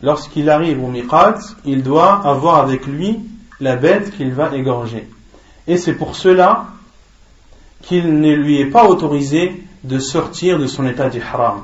[0.03, 3.21] lorsqu'il arrive au miqat, il doit avoir avec lui
[3.61, 5.09] la bête qu'il va égorger.
[5.67, 6.67] Et c'est pour cela
[7.83, 11.63] qu'il ne lui est pas autorisé de sortir de son état d'ihram.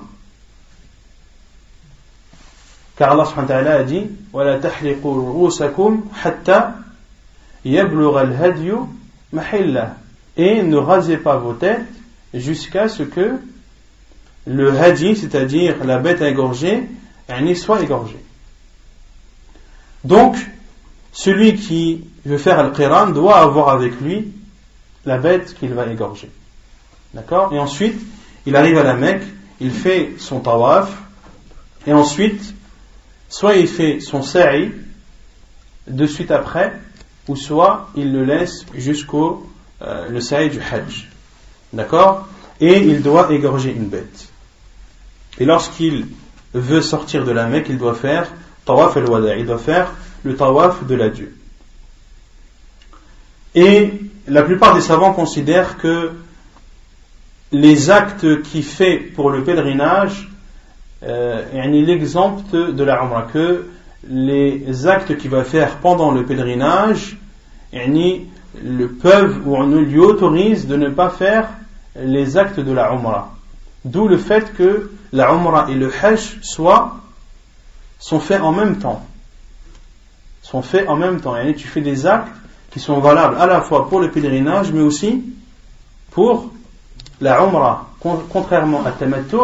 [2.96, 6.60] Car Allah subhanahu wa ta'ala a dit وَلَا تَحْلِقُوا رُؤُوسَكُمْ حَتَّى
[7.64, 8.72] يَبْلُغَ الْهَدْيُ
[9.34, 9.88] مَحِلَّهُ
[10.38, 11.84] Et ne rasez pas vos têtes
[12.32, 13.38] jusqu'à ce que
[14.46, 16.88] le hadi, c'est-à-dire la bête égorgée,
[17.55, 18.23] soit égorgée.
[20.03, 20.35] Donc,
[21.11, 24.31] celui qui veut faire al-qiran doit avoir avec lui
[25.05, 26.29] la bête qu'il va égorger.
[27.13, 27.53] D'accord?
[27.53, 27.99] Et ensuite,
[28.45, 29.23] il arrive à la Mecque,
[29.59, 30.91] il fait son tawaf,
[31.85, 32.53] et ensuite,
[33.29, 34.71] soit il fait son sa'i
[35.87, 36.73] de suite après,
[37.27, 39.47] ou soit il le laisse jusqu'au
[39.81, 41.09] euh, le sa'i du hajj.
[41.73, 42.27] D'accord?
[42.59, 44.29] Et il doit égorger une bête.
[45.39, 46.07] Et lorsqu'il
[46.53, 48.27] veut sortir de la Mecque, il doit faire
[48.65, 49.93] tawaf al-wada, il doit faire
[50.23, 51.35] le tawaf de l'adieu.
[53.55, 53.91] Et
[54.27, 56.11] la plupart des savants considèrent que
[57.51, 60.29] les actes qu'il fait pour le pèlerinage,
[61.03, 63.67] euh, l'exemple de la Umrah, que
[64.07, 67.17] les actes qu'il va faire pendant le pèlerinage,
[67.73, 71.49] le peuvent ou on lui autorise de ne pas faire
[71.99, 73.35] les actes de la Umrah.
[73.83, 76.97] D'où le fait que la Umrah et le Hajj soient,
[77.99, 79.05] sont faits en même temps.
[80.43, 81.35] Sont faits en même temps.
[81.37, 82.35] Et tu fais des actes
[82.71, 85.23] qui sont valables à la fois pour le pèlerinage, mais aussi
[86.11, 86.51] pour
[87.19, 87.89] la Umrah.
[87.99, 89.35] Contrairement à Tamattu'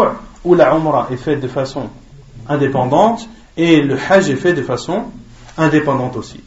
[0.43, 1.89] où la Umrah est faite de façon
[2.47, 5.05] indépendante et le Hajj est fait de façon
[5.57, 6.41] indépendante aussi.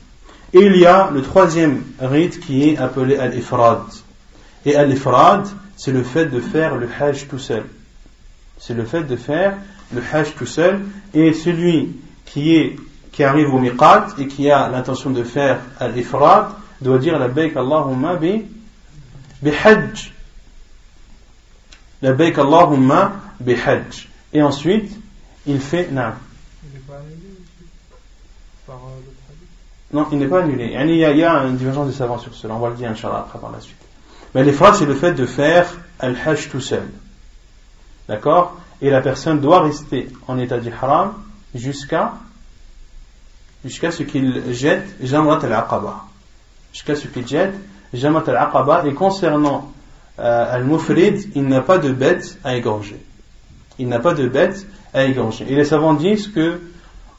[0.53, 3.83] Et il y a le troisième rite qui est appelé Al-Ifrad.
[4.65, 7.65] Et Al-Ifrad, c'est le fait de faire le Hajj tout seul.
[8.61, 9.57] C'est le fait de faire
[9.93, 10.83] le Hajj tout seul.
[11.15, 11.97] Et celui
[12.27, 12.77] qui, est,
[13.11, 16.51] qui arrive au Miqat et qui a l'intention de faire Al-Ifrad,
[16.81, 18.45] doit dire la baik Allahumma bi,
[19.43, 20.13] bi hajj.
[22.03, 24.09] La baik Allahumma bi hajj.
[24.33, 24.93] Et ensuite,
[25.47, 26.17] il fait na.
[26.63, 27.17] Il n'est pas annulé
[28.67, 30.67] par euh, Non, il n'est pas annulé.
[30.67, 32.55] Il y, a, il y a une divergence des savants sur cela.
[32.55, 33.77] On va le dire, Inch'Allah, après par la suite.
[34.35, 35.67] Mais l'ifrad, c'est le fait de faire
[35.99, 36.85] al-hajj tout seul.
[38.11, 38.57] D'accord?
[38.83, 41.13] Et la personne doit rester en état d'ihram
[41.55, 42.15] jusqu'à
[43.65, 46.07] jusqu'à ce qu'il jette Jamrat al-Aqaba
[46.73, 47.55] jusqu'à ce qu'il jette
[47.95, 48.85] Jamat al-Aqaba.
[48.87, 49.71] Et concernant
[50.19, 53.01] euh, Al-Mufrid, il n'a pas de bête à égorger.
[53.79, 55.47] Il n'a pas de bête à égorger.
[55.49, 56.61] Et les savants disent que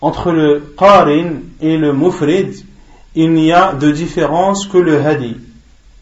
[0.02, 2.66] entre le Qarin et le Mufrid,
[3.16, 5.38] il n'y a de différence que le Hadi.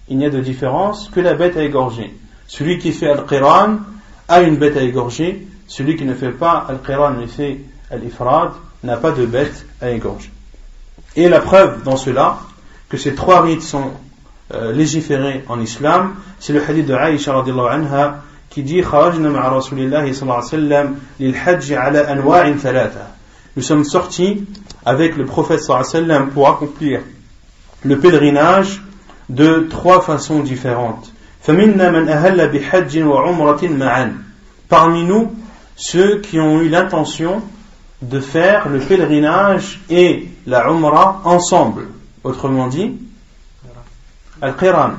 [0.08, 2.16] Il n'y a de différence que la bête à égorger.
[2.48, 3.78] Celui qui fait Al-Qiran
[4.30, 7.60] a une bête à égorger, celui qui ne fait pas al-qiran mais fait
[7.92, 8.52] al-ifrad
[8.84, 10.32] n'a pas de bête à égorger.
[11.16, 12.40] Et la preuve dans cela,
[12.88, 13.92] que ces trois rites sont
[14.54, 18.82] euh, légiférés en islam, c'est le hadith de Aïcha anha qui dit
[23.56, 24.48] Nous sommes sortis
[24.86, 27.02] avec le prophète sallam pour accomplir
[27.84, 28.82] le pèlerinage
[29.30, 31.12] de trois façons différentes.
[31.46, 31.68] Parmi
[35.04, 35.36] nous,
[35.76, 37.42] ceux qui ont eu l'intention
[38.02, 41.88] de faire le pèlerinage et la umrah ensemble.
[42.24, 42.98] Autrement dit,
[44.42, 44.92] al-qiran.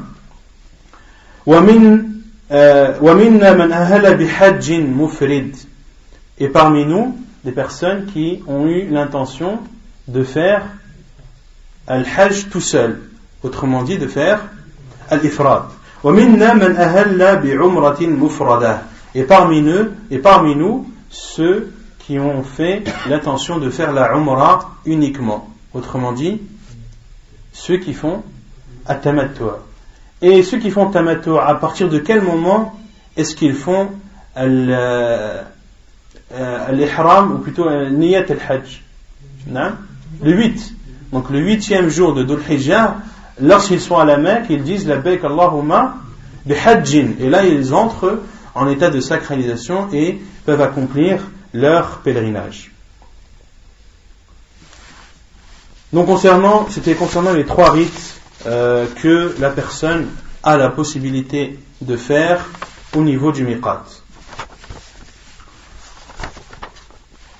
[6.38, 9.60] Et parmi nous, des personnes qui ont eu l'intention
[10.08, 10.62] de faire
[11.86, 13.02] al-hajj tout seul.
[13.42, 14.40] Autrement dit, de faire
[15.10, 15.64] al-ifrad.
[19.14, 24.76] Et parmi nous, et parmi nous, ceux qui ont fait l'intention de faire la Umrah
[24.86, 25.50] uniquement.
[25.74, 26.40] Autrement dit,
[27.52, 28.22] ceux qui font
[29.02, 29.42] tamattu.
[30.22, 32.74] Et ceux qui font tamattu, à partir de quel moment
[33.16, 33.90] est-ce qu'ils font
[34.38, 35.42] euh,
[36.72, 38.82] l'ihram ou plutôt niyat al-hajj?
[40.22, 40.74] Le 8.
[41.12, 42.98] Donc le huitième jour de Dhul Hijjah,
[43.41, 45.97] lorsqu'ils sont à la Mecque, ils disent la baik Allahumma
[46.45, 47.13] bihajjin.
[47.19, 48.19] Et là, ils entrent
[48.53, 51.19] en état de sacralisation et peuvent accomplir
[51.53, 52.71] leur pèlerinage.
[55.93, 60.07] Donc concernant, c'était concernant les trois rites euh, que la personne
[60.43, 62.45] a la possibilité de faire
[62.95, 63.83] au niveau du miqat.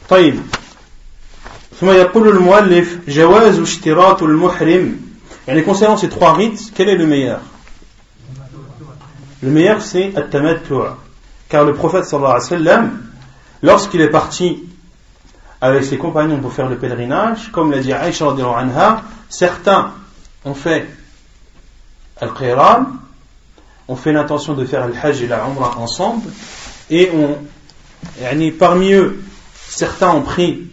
[0.10, 0.40] طيب
[1.82, 5.00] ثم يقول المؤلف جواز اشتراط المحرم
[5.49, 7.41] et concernant ces trois rites, quel est le meilleur?
[9.43, 10.95] Le meilleur, c'est At-Tamattu'.
[11.49, 12.83] Car le prophète sallallahu alayhi wa
[13.63, 14.63] lorsqu'il est parti
[15.61, 19.93] avec ses compagnons pour faire le pèlerinage, comme l'a dit Aïcha anha, certains
[20.45, 20.89] ont fait
[22.21, 22.87] Al-Qiran,
[23.89, 26.31] ont fait l'intention de faire Al-Hajj et la Umrah ensemble,
[26.89, 27.11] et
[28.59, 29.23] parmi eux,
[29.55, 30.69] certains ont pris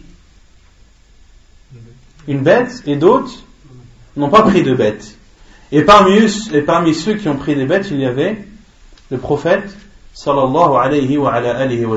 [2.26, 3.42] une bête et d'autres
[4.16, 5.16] n'ont pas pris de bête.
[5.70, 8.44] Et parmi, eux, et parmi ceux qui ont pris des bêtes, il y avait
[9.10, 9.76] le prophète
[10.14, 11.96] sallallahu alayhi wa, alayhi wa.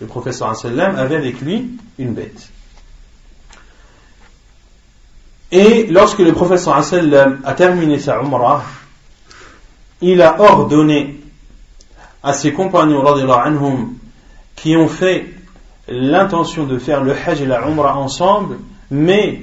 [0.00, 2.50] Le prophète sallallahu avait avec lui une bête.
[5.52, 8.62] Et lorsque le prophète sallallahu a terminé sa umrah,
[10.00, 11.20] il a ordonné
[12.22, 13.94] à ses compagnons anhum,
[14.54, 15.34] qui ont fait
[15.88, 18.58] l'intention de faire le hajj et la umrah ensemble,
[18.90, 19.42] mais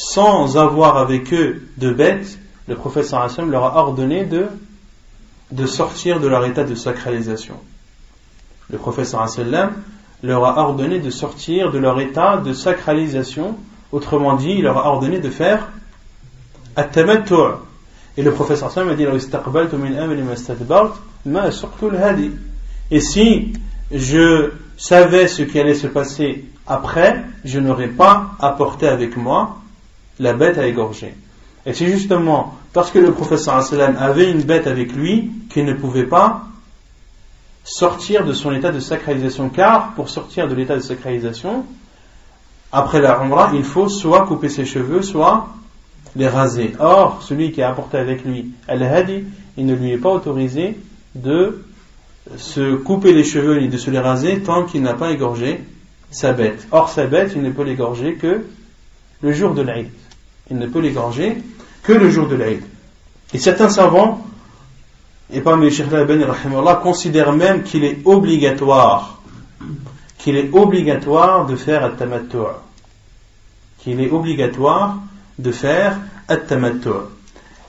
[0.00, 2.38] sans avoir avec eux de bêtes,
[2.68, 4.46] le prophète sallam leur a ordonné de,
[5.52, 7.56] de sortir de leur état de sacralisation.
[8.70, 9.72] Le prophète sallam
[10.22, 13.58] leur a ordonné de sortir de leur état de sacralisation.
[13.92, 15.68] Autrement dit, il leur a ordonné de faire
[16.76, 16.88] at
[18.16, 19.06] Et le prophète sallam a dit
[22.90, 23.52] Et si
[23.92, 29.59] je savais ce qui allait se passer après, je n'aurais pas apporté avec moi
[30.20, 31.14] la bête à égorger.
[31.66, 33.60] Et c'est justement parce que le professeur
[33.98, 36.44] avait une bête avec lui qu'il ne pouvait pas
[37.64, 39.48] sortir de son état de sacralisation.
[39.48, 41.64] Car pour sortir de l'état de sacralisation,
[42.70, 45.48] après la Umrah, il faut soit couper ses cheveux, soit
[46.16, 46.72] les raser.
[46.78, 49.24] Or, celui qui a apporté avec lui Al-Hadi,
[49.56, 50.78] il ne lui est pas autorisé
[51.14, 51.64] de
[52.36, 55.64] se couper les cheveux et de se les raser tant qu'il n'a pas égorgé
[56.10, 56.66] sa bête.
[56.70, 58.44] Or, sa bête, il ne peut l'égorger que
[59.22, 59.90] le jour de l'Aïd.
[60.50, 61.42] Il ne peut l'égorger
[61.82, 62.62] que le jour de l'Aïd.
[63.32, 64.26] Et certains savants,
[65.32, 66.26] et parmi les Cheikh Ben
[66.82, 69.20] considèrent même qu'il est obligatoire,
[70.18, 71.92] qu'il est obligatoire de faire at
[73.78, 74.98] Qu'il est obligatoire
[75.38, 75.98] de faire
[76.28, 76.38] at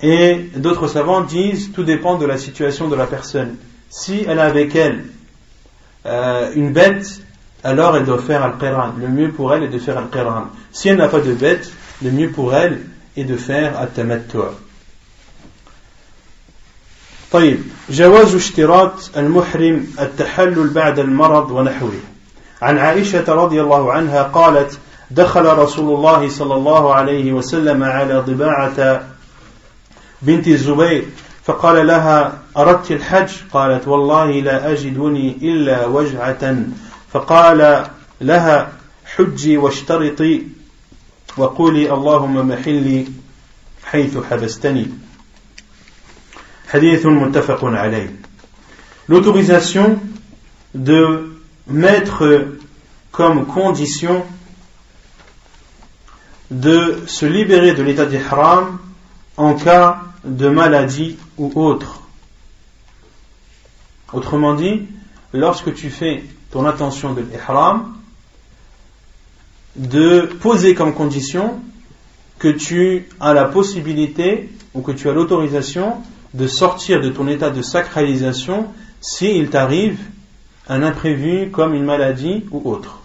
[0.01, 3.57] Et d'autres savants disent, tout dépend de la situation de la personne.
[3.89, 5.05] Si elle a avec elle
[6.05, 7.21] euh, une bête,
[7.63, 8.93] alors elle doit faire al-qiran.
[8.97, 10.45] Le mieux pour elle est de faire al-qiran.
[10.71, 11.71] Si elle n'a pas de bête,
[12.04, 12.82] le mieux pour elle
[13.16, 14.56] est de faire at-tamattu'.
[17.32, 21.99] طيب جواز اشتراط المحرم التحلل بعد المرض ونحوه.
[22.62, 24.80] عن عائشة رضي الله عنها قالت
[25.12, 29.04] دخل رسول الله صلى الله عليه وسلم على ضباعة
[30.22, 31.06] بنت الزبير
[31.43, 36.56] فقال لها أردت الحج؟ قالت والله لا أجدني إلا وجعة.
[37.14, 37.86] فقال
[38.22, 38.72] لها
[39.16, 40.43] حجي واشترطي.
[41.36, 43.07] وقولي اللهم محلي
[43.84, 44.86] حيث حبستني
[46.68, 48.16] حديث متفق عليه
[49.09, 49.99] l'autorisation
[50.74, 51.38] de
[51.68, 52.49] mettre
[53.12, 54.24] comme condition
[56.51, 58.78] de se libérer de l'état d'ihram
[59.36, 62.03] en cas de maladie ou autre.
[64.12, 64.86] Autrement dit,
[65.32, 67.97] lorsque tu fais ton attention de l'ihram,
[69.76, 71.59] de poser comme condition
[72.39, 75.97] que tu as la possibilité ou que tu as l'autorisation
[76.34, 78.67] de sortir de ton état de sacralisation
[78.99, 79.99] s'il t'arrive
[80.67, 82.99] un imprévu comme une maladie ou autre.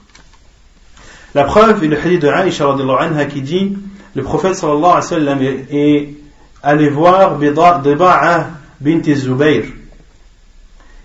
[1.34, 3.76] La preuve est le hadith de Aisha anha qui dit
[4.14, 6.14] le prophète sallallahu sallam est
[6.62, 8.50] allé voir Bida'a
[8.80, 9.64] bint Zubayr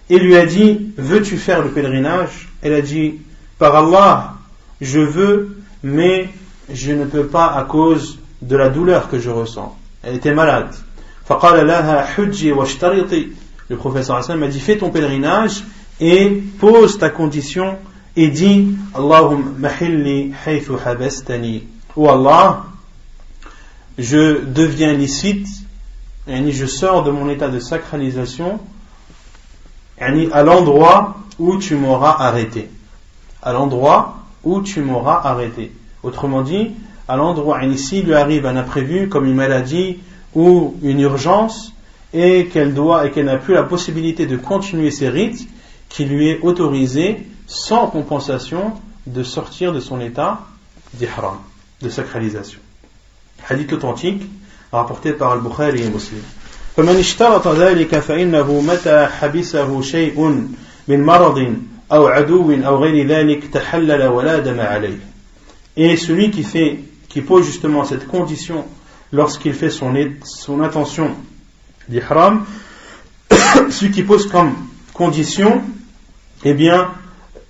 [0.10, 2.50] et lui a dit veux-tu faire le pèlerinage?
[2.62, 3.16] Elle a dit
[3.58, 4.36] par Allah
[4.82, 6.30] je veux, mais
[6.74, 9.78] je ne peux pas à cause de la douleur que je ressens.
[10.04, 10.74] Elle était malade.
[13.70, 15.64] Le professeur m'a dit fais ton pèlerinage
[16.00, 17.78] et pose ta condition
[18.16, 21.64] et dis Allahumma haythu habastani.
[21.96, 22.64] Ou Allah,
[23.98, 25.48] je deviens licite,
[26.28, 28.60] et je sors de mon état de sacralisation
[30.00, 32.70] à l'endroit où tu m'auras arrêté.
[33.44, 35.73] À l'endroit où tu m'auras arrêté.
[36.03, 36.71] Autrement dit,
[37.09, 39.99] à l'endroit ici il lui arrive un imprévu comme une maladie
[40.35, 41.73] ou une urgence
[42.13, 45.49] et qu'elle doit et qu'elle n'a plus la possibilité de continuer ses rites,
[45.89, 48.73] qui lui est autorisé sans compensation
[49.07, 50.41] de sortir de son état
[50.95, 51.39] d'ihram,
[51.83, 52.59] de sacralisation.
[53.49, 54.23] Hadith authentique
[54.73, 56.23] rapporté par Al-Bukhari et Muslim.
[56.77, 60.49] فمن اشترط ذلك فإنه متى حبسه شيء
[60.89, 61.55] من مرض
[65.78, 66.80] et celui qui fait,
[67.10, 68.66] qui pose justement cette condition
[69.12, 71.12] lorsqu'il fait son, son intention
[71.90, 72.46] d'ihram,
[73.70, 74.54] celui qui pose comme
[74.94, 75.62] condition,
[76.44, 76.92] eh bien,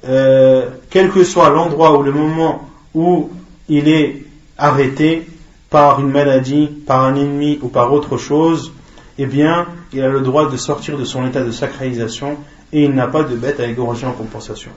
[0.05, 3.29] euh, quel que soit l'endroit ou le moment où
[3.69, 4.23] il est
[4.57, 5.27] arrêté,
[5.69, 8.73] par une maladie, par un ennemi ou par autre chose,
[9.17, 12.37] eh bien, il a le droit de sortir de son état de sacralisation
[12.73, 14.71] et il n'a pas de bête à égorger en compensation.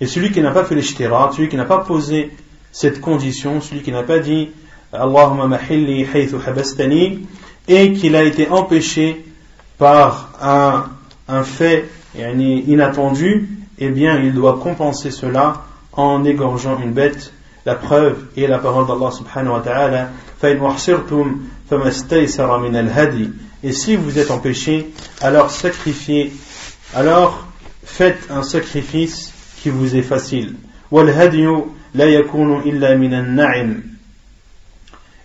[0.00, 2.30] Et celui qui n'a pas fait l'ishtirat, celui qui n'a pas posé
[2.72, 4.50] cette condition, celui qui n'a pas dit
[4.92, 7.26] Allahumma mahilli haythu habastani
[7.68, 9.24] et qu'il a été empêché
[9.78, 10.86] par un,
[11.28, 17.32] un fait inattendu, eh bien il doit compenser cela en égorgeant une bête.
[17.64, 20.08] La preuve est la parole d'Allah subhanahu wa ta'ala
[23.64, 24.90] et si vous êtes empêché,
[25.20, 26.32] alors sacrifiez,
[26.94, 27.46] alors
[27.84, 29.32] faites un sacrifice
[29.62, 30.56] qui vous est facile.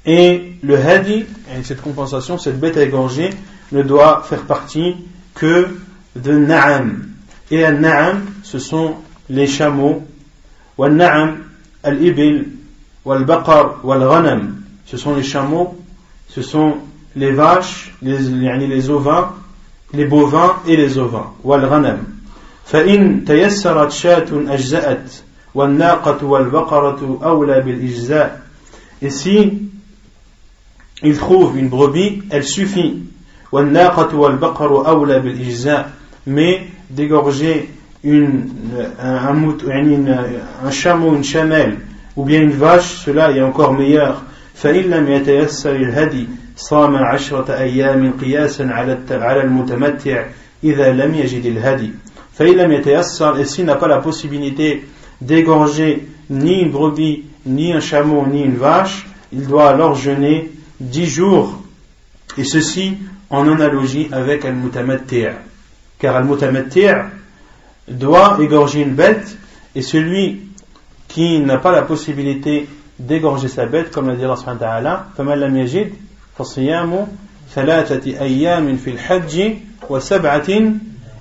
[0.05, 1.25] Et le hadi,
[1.63, 3.31] cette compensation, cette bête à égorger,
[3.71, 4.95] ne doit faire partie
[5.33, 5.67] que
[6.15, 7.07] de na'am.
[7.49, 8.95] Et un na'am, ce sont
[9.29, 10.05] les chameaux.
[10.77, 11.39] Wa na'am,
[11.83, 12.49] al-ibil,
[13.03, 13.81] wal-baqar
[14.86, 15.76] Ce sont les chameaux,
[16.28, 16.74] ce sont
[17.16, 19.32] les vaches, les, les ovins,
[19.92, 21.32] les bovins et les ovins.
[21.44, 21.98] Wal-ghanam.
[22.66, 25.12] فإن تيسرت شاة أجزأت
[25.54, 28.42] والناقة والبقرة أولى بالإجزاء
[29.02, 29.62] Et si
[31.02, 33.02] il trouve une brebis, elle suffit.
[36.26, 37.68] Mais d'égorger
[38.04, 38.48] une,
[39.00, 41.78] un, un, un chameau, une chamelle,
[42.16, 44.22] ou bien une vache, cela est encore meilleur.
[44.56, 50.26] فإن لم يتيسر الهدي صام عشرة أيام قياسا على على المتمتع
[50.64, 51.90] إذا لم يجد الهدي
[52.34, 54.84] فإن لم يتيسر et s'il n'a pas la possibilité
[55.20, 60.50] d'égorger ni une brebis, ni un chameau, ni une vache, il doit alors jeûner
[60.80, 61.62] dix jours,
[62.36, 62.96] et ceci
[63.30, 65.28] en analogie avec Al-Mutamatti'
[65.98, 66.88] car Al-Mutamatti'
[67.88, 69.36] doit égorger une bête,
[69.74, 70.40] et celui
[71.08, 72.66] qui n'a pas la possibilité
[72.98, 75.92] d'égorger sa bête, comme l'a dit Allah subhanahu wa ta'ala, فَمَنْ لَمْ يَجِدْ
[76.38, 77.06] فَصِيَامُ
[77.54, 79.56] ثَلَاثَةِ أَيَّامٍ فِي الْحَجِّ
[79.90, 80.50] وَسَبْعَةٍ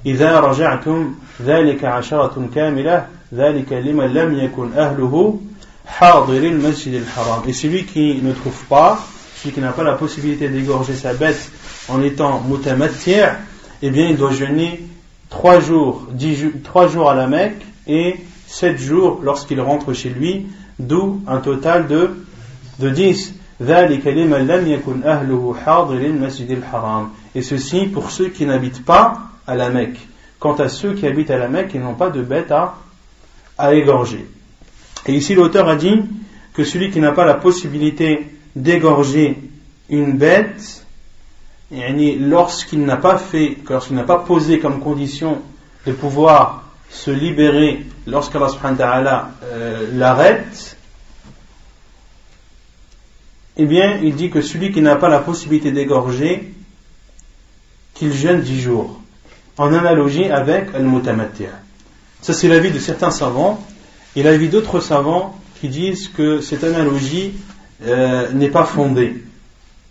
[0.06, 5.40] إِذَا رَجَعْتُمْ ذَلِكَ عَشَرَةٌ كَامِلَةٌ ذَلِكَ لِمَنْ لَمْ يَكُنْ أَهْلُهُ
[5.86, 9.00] حَاضِرِ الْمَسْجِدِ الْحَرَامِ Et celui qui ne trouve pas
[9.42, 11.52] celui qui n'a pas la possibilité d'égorger sa bête
[11.90, 13.38] en étant mutamatir,
[13.82, 14.84] eh bien il doit jeûner
[15.30, 16.08] trois jours,
[16.64, 20.46] trois jours à la Mecque et sept jours lorsqu'il rentre chez lui,
[20.79, 22.11] d'où un total de,
[22.79, 23.35] de 10.
[27.35, 29.99] Et ceci pour ceux qui n'habitent pas à la Mecque.
[30.39, 32.75] Quant à ceux qui habitent à la Mecque, ils n'ont pas de bête à,
[33.57, 34.27] à égorger.
[35.07, 36.03] Et ici l'auteur a dit
[36.53, 39.39] que celui qui n'a pas la possibilité d'égorger
[39.89, 40.85] une bête
[41.71, 45.39] lorsqu'il n'a pas fait, lorsqu'il n'a pas posé comme condition
[45.87, 46.66] de pouvoir
[46.97, 48.81] se libérer lorsqu'Allah subhanahu
[49.45, 50.77] euh, l'arrête,
[53.59, 56.53] eh bien, il dit que celui qui n'a pas la possibilité d'égorger,
[57.95, 59.01] qu'il jeûne dix jours,
[59.59, 61.51] en analogie avec Al-Mutamattir.
[62.23, 63.65] Ça, c'est l'avis de certains savants,
[64.15, 67.35] et l'avis d'autres savants qui disent que cette analogie
[67.87, 69.23] euh, n'est pas fondée.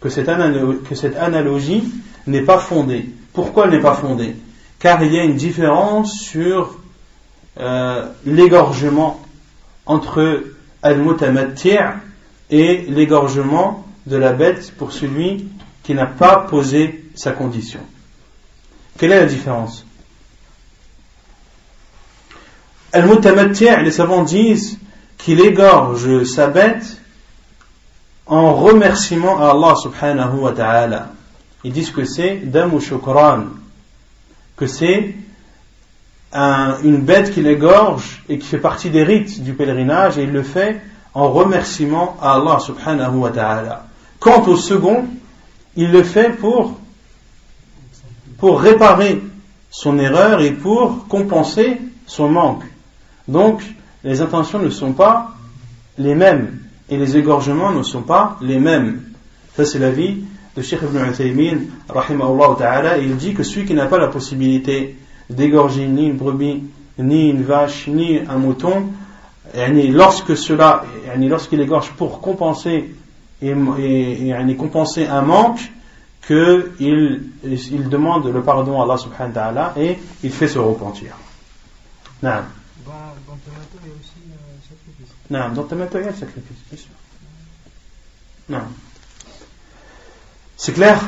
[0.02, 1.84] Que cette analogie
[2.28, 3.10] n'est pas fondée.
[3.34, 4.36] Pourquoi elle n'est pas fondée?
[4.80, 6.80] Car il y a une différence sur
[7.60, 9.22] euh, l'égorgement
[9.86, 10.44] entre
[10.84, 11.78] al-mutamatti'
[12.50, 15.48] et l'égorgement de la bête pour celui
[15.84, 17.80] qui n'a pas posé sa condition.
[18.98, 19.86] Quelle est la différence?
[22.92, 24.78] Al-mutamatti' les savants disent
[25.18, 26.98] qu'il égorge sa bête
[28.26, 31.12] en remerciement à Allah subhanahu wa ta'ala.
[31.64, 33.46] Ils disent que c'est damu shukran,
[34.56, 35.16] que c'est
[36.36, 40.44] une bête qui l'égorge et qui fait partie des rites du pèlerinage et il le
[40.44, 40.82] fait
[41.14, 43.86] en remerciement à Allah subhanahu wa ta'ala.
[44.20, 45.06] Quant au second,
[45.78, 46.78] il le fait pour,
[48.38, 49.22] pour réparer
[49.70, 52.64] son erreur et pour compenser son manque.
[53.28, 53.62] Donc,
[54.04, 55.36] les intentions ne sont pas
[55.98, 56.60] les mêmes
[56.90, 59.02] et les égorgements ne sont pas les mêmes.
[59.56, 60.24] Ça, c'est l'avis
[60.56, 61.58] de Sheikh Ibn Uthaymin,
[61.90, 64.96] rahimahullah ta'ala, et il dit que celui qui n'a pas la possibilité
[65.30, 66.64] d'égorger ni une brebis,
[66.98, 68.92] ni une vache, ni un mouton,
[69.54, 70.84] et lorsque cela,
[71.18, 72.94] lorsqu'il égorge pour compenser
[73.42, 75.72] et, et, et compenser un manque,
[76.26, 81.16] qu'il il demande le pardon à Allah subhanahu wa ta'ala et il fait se repentir.
[82.24, 82.42] Non.
[82.84, 82.92] Dans,
[83.28, 85.12] dans Tamato, il y a aussi euh, sacrifice.
[85.30, 86.90] Non, dans Tamato, il y a le sacrifice, bien sûr.
[90.58, 91.00] C'est clair?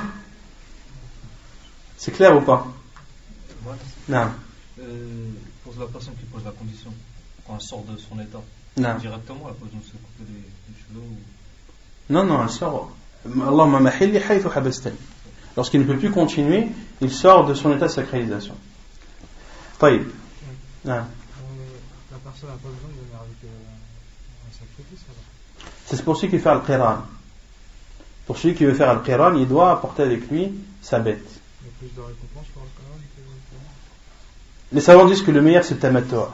[1.98, 2.68] C'est clair ou pas?
[4.10, 4.32] Non.
[4.80, 5.30] Euh,
[5.64, 6.94] pour la personne qui pose la condition,
[7.46, 8.42] quand elle sort de son état,
[9.00, 12.14] directement elle peut se couper les, les cheveux ou...
[12.14, 12.92] Non, non, elle sort.
[13.26, 14.96] Allahumma mahilli haythu habastani.
[15.58, 16.68] Lorsqu'il ne peut plus continuer,
[17.02, 18.56] il sort de son état de sacralisation.
[19.80, 20.04] Taïb.
[20.04, 20.08] Oui.
[20.86, 20.94] Non.
[20.94, 20.98] Euh,
[22.12, 26.28] la personne n'a pas besoin de venir avec euh, un sacrifice alors C'est pour ceux
[26.28, 27.00] qui font le qiran.
[28.28, 31.28] Pour celui qui veut faire le qiran, il doit apporter avec lui sa bête.
[34.72, 36.30] Les savants disent que le meilleur c'est le Tamattu'.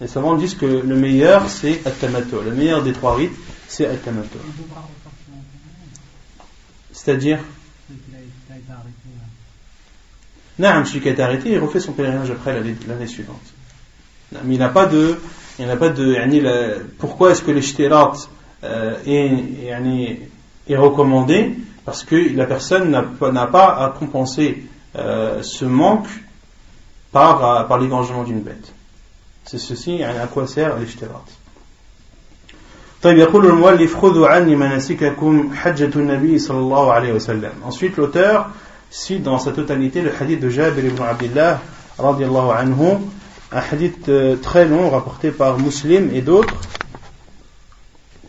[0.00, 2.42] Les savants disent que le meilleur c'est Al-Tamattu'.
[2.44, 3.36] Le meilleur des trois rites
[3.68, 4.38] c'est Al-Tamattu'.
[6.92, 7.40] C'est-à-dire?
[10.58, 13.40] Non, celui qui a été arrêté, il refait son pèlerinage après l'année suivante.
[14.44, 15.18] Mais il n'a pas de,
[15.58, 18.12] il n'a pas de, pourquoi est-ce que l'ishtirat
[18.62, 20.28] euh, est,
[20.68, 21.56] est recommandé?
[21.84, 24.66] Parce que la personne n'a pas, n'a pas à compenser
[24.96, 26.08] euh, ce manque
[27.11, 28.73] par, euh, par l'égorgement d'une bête.
[29.45, 31.23] C'est ceci, yani, à quoi sert l'ishtirat
[33.01, 37.51] طيب يقول المؤلف خذوا عني مناسككم حجة النبي صلى الله عليه وسلم.
[37.63, 38.49] Ensuite l'auteur
[38.89, 41.61] cite dans sa totalité le hadith de Jabir ibn Abdullah
[41.99, 42.97] radiallahu anhu,
[43.51, 46.55] un hadith euh, très long rapporté par Muslim et d'autres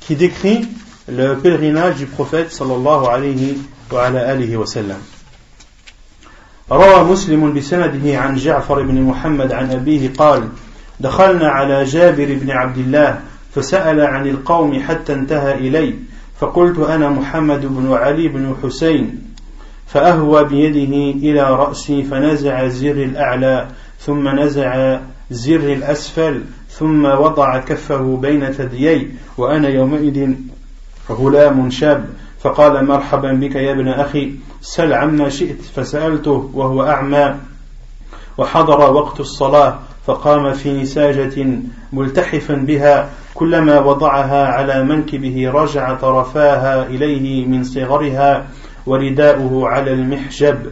[0.01, 0.69] qui décrit
[1.09, 3.59] le pèlerinage du prophète sallallahu alayhi
[3.91, 5.01] wa ala alihi wa sallam.
[6.72, 10.48] روى مسلم بسنده عن جعفر بن محمد عن أبيه قال
[11.00, 13.20] دخلنا على جابر بن عبد الله
[13.56, 15.94] فسأل عن القوم حتى انتهى إلي
[16.40, 19.22] فقلت أنا محمد بن علي بن حسين
[19.88, 23.68] فأهوى بيده إلى رأسي فنزع الزر الأعلى
[24.00, 25.00] ثم نزع
[25.32, 30.34] الزر الأسفل ثم وضع كفه بين ثديي وأنا يومئذ
[31.10, 32.06] غلام شاب
[32.44, 37.36] فقال مرحبا بك يا ابن أخي سل عما شئت فسألته وهو أعمى.
[38.38, 41.48] وحضر وقت الصلاة فقام في نساجة
[41.94, 48.48] ملتحفا بها كلما وضعها على منكبه رجع طرفاها إليه من صغرها
[48.86, 50.72] ورداؤه على المحجب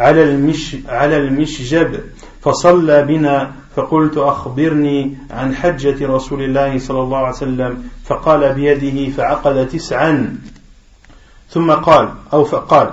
[0.00, 2.00] على المش على المشجب
[2.42, 9.68] فصلى بنا فقلت أخبرني عن حجة رسول الله صلى الله عليه وسلم فقال بيده فعقد
[9.68, 10.36] تسعا
[11.50, 12.90] ثم قال أو فقال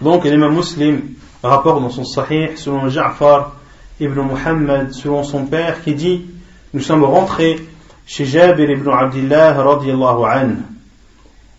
[0.00, 1.14] Donc l'imam Muslim
[1.44, 3.52] rapporte dans son sahih selon Ja'far
[4.00, 6.24] ibn Muhammad selon son père qui dit
[6.72, 7.60] Nous sommes rentrés
[8.06, 10.56] chez Jabir ibn Abdullah radiallahu anhu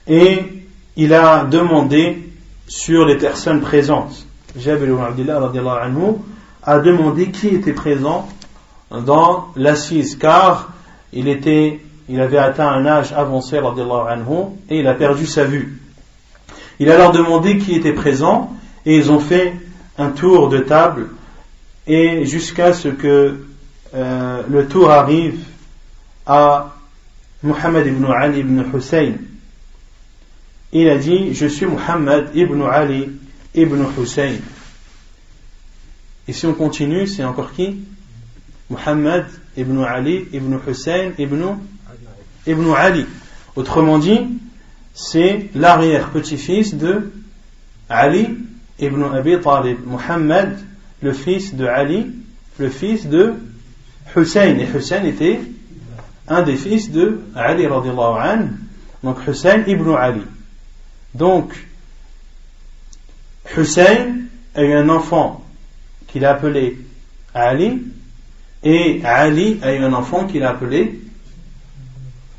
[0.08, 0.64] et
[0.98, 2.30] il a demandé
[2.68, 4.26] sur les personnes présentes.
[4.58, 6.18] Jabir ibn Abdullah radiallahu anhu
[6.66, 8.28] a demandé qui était présent
[8.92, 10.72] dans l'assise car
[11.12, 15.80] il était il avait atteint un âge avancé anhu et il a perdu sa vue.
[16.80, 18.54] Il a leur demandé qui était présent
[18.86, 19.54] et ils ont fait
[19.98, 21.10] un tour de table
[21.88, 23.46] et jusqu'à ce que
[23.94, 25.40] euh, le tour arrive
[26.26, 26.74] à
[27.42, 29.14] Muhammad ibn Ali ibn Hussein.
[30.72, 33.12] Il a dit Je suis Muhammad ibn Ali
[33.54, 34.36] ibn Hussein.
[36.28, 37.80] Et si on continue, c'est encore qui?
[38.70, 39.26] Muhammad
[39.58, 41.58] ibn Ali ibn Hussein ibn,
[42.48, 43.06] ibn Ali.
[43.56, 44.22] Autrement dit,
[44.94, 47.12] c'est l'arrière-petit-fils de
[47.90, 48.38] Ali
[48.80, 49.80] ibn Abi Talib.
[49.86, 50.58] Muhammad,
[51.02, 52.12] le fils de Ali,
[52.58, 53.34] le fils de
[54.16, 54.58] Hussein.
[54.58, 55.42] Et Hussein était
[56.28, 58.50] un des fils de Ali radiallahu anhu.
[59.04, 60.22] Donc Hussein ibn Ali.
[61.14, 61.54] Donc,
[63.56, 64.22] Hussein
[64.56, 65.43] a eu un enfant
[66.14, 66.78] qu'il a appelé
[67.34, 67.82] Ali,
[68.64, 71.02] et Ali a eu un enfant qu'il a appelé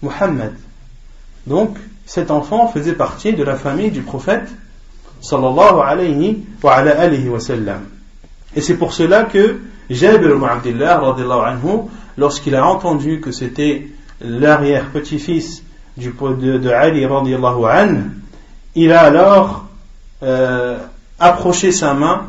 [0.00, 0.54] Muhammad.
[1.48, 1.76] Donc,
[2.06, 4.48] cet enfant faisait partie de la famille du prophète
[5.20, 7.80] sallallahu alayhi wa ala sallam.
[8.54, 9.58] Et c'est pour cela que
[9.90, 11.00] Jabir ibn Abdullah
[11.44, 13.88] anhu, lorsqu'il a entendu que c'était
[14.20, 15.64] l'arrière-petit-fils
[15.96, 18.02] de, de Ali anhu,
[18.76, 19.66] il a alors
[20.22, 20.78] euh,
[21.18, 22.28] approché sa main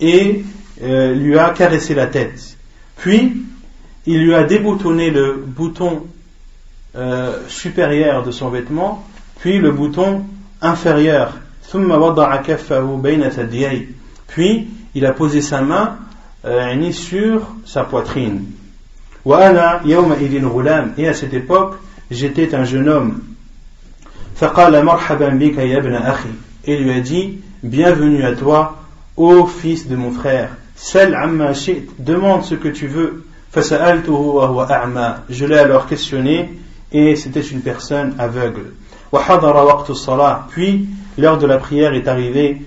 [0.00, 0.44] et
[0.82, 2.56] euh, lui a caressé la tête.
[2.96, 3.44] Puis,
[4.06, 6.06] il lui a déboutonné le bouton
[6.96, 9.06] euh, supérieur de son vêtement,
[9.40, 10.24] puis le bouton
[10.62, 11.36] inférieur.
[14.28, 15.98] Puis, il a posé sa main
[16.44, 18.46] euh, sur sa poitrine.
[20.96, 21.74] Et à cette époque,
[22.10, 23.20] j'étais un jeune homme.
[26.64, 28.79] Et lui a dit, bienvenue à toi,
[29.22, 31.52] Ô fils de mon frère, Sal amma
[31.98, 33.26] demande ce que tu veux.
[33.54, 36.58] Je l'ai alors questionné
[36.90, 38.72] et c'était une personne aveugle.
[40.48, 40.88] Puis
[41.18, 42.62] l'heure de la prière est arrivée.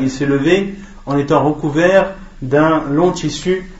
[0.00, 0.74] Il s'est levé
[1.04, 3.70] en étant recouvert d'un long tissu.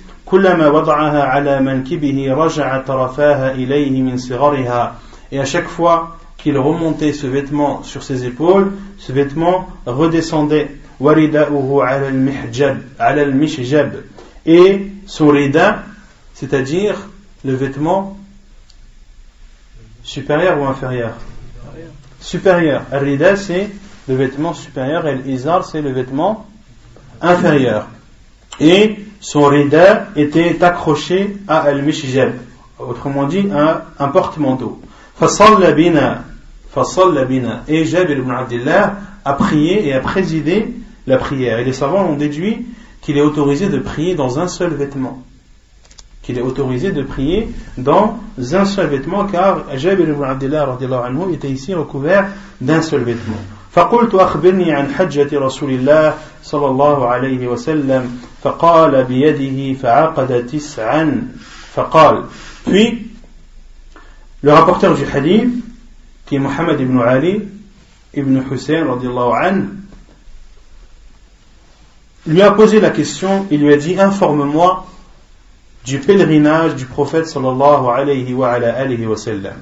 [5.32, 11.85] Et à chaque fois qu'il remontait ce vêtement sur ses épaules ce vêtement redescendait ورداؤه
[11.85, 13.91] على المحجب على المشجب
[14.45, 15.83] et son rida
[16.33, 16.95] c'est-à-dire
[17.45, 18.17] le vêtement
[20.03, 21.13] supérieur ou inférieur
[22.19, 23.69] supérieur al-rida c'est
[24.07, 26.47] le vêtement supérieur et l'izar c'est le vêtement
[27.21, 27.87] inférieur
[28.59, 32.33] et son rida était accroché à al-mishjab,
[32.79, 34.81] autrement dit un, un porte-manteau.
[35.19, 36.23] bina, bina.
[37.67, 40.67] Et Jabir ibn Abdullah a prié et a présidé
[41.07, 41.59] la prière.
[41.59, 42.65] Et les savants ont déduit
[43.01, 45.23] qu'il est autorisé de prier dans un seul vêtement.
[46.21, 48.19] Qu'il est autorisé de prier dans
[48.53, 50.77] un seul vêtement, car Jabir ibn Abdullah
[51.33, 52.27] était ici recouvert
[52.61, 53.41] d'un seul vêtement.
[53.77, 56.13] فقلت أخبرني عن حجة رسول الله
[56.43, 61.27] صلى الله عليه وسلم فقال بيده فعقد تسعا
[61.73, 62.23] فقال
[62.65, 63.11] puis
[64.41, 65.49] le rapporteur du hadith
[66.32, 67.42] qui est Mohammed ibn Ali
[68.14, 69.68] ibn Hussein anhu
[72.26, 74.86] lui a posé la question il lui a dit informe-moi
[75.84, 79.60] du pèlerinage du prophète sallallahu alayhi wa ala alihi wa sallam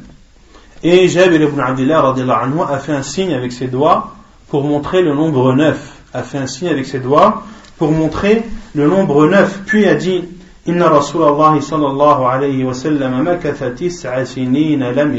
[0.84, 4.14] Et Jabir ibn Abdullah anhu a fait un signe avec ses doigts
[4.46, 5.96] pour montrer le nombre neuf.
[6.14, 7.42] A fait un signe avec ses doigts
[7.78, 8.44] pour montrer
[8.76, 9.62] le nombre neuf.
[9.66, 10.22] Puis a dit
[10.66, 15.16] Inna Rasulallah sallallahu alayhi wa sallam makatha tis'a lam.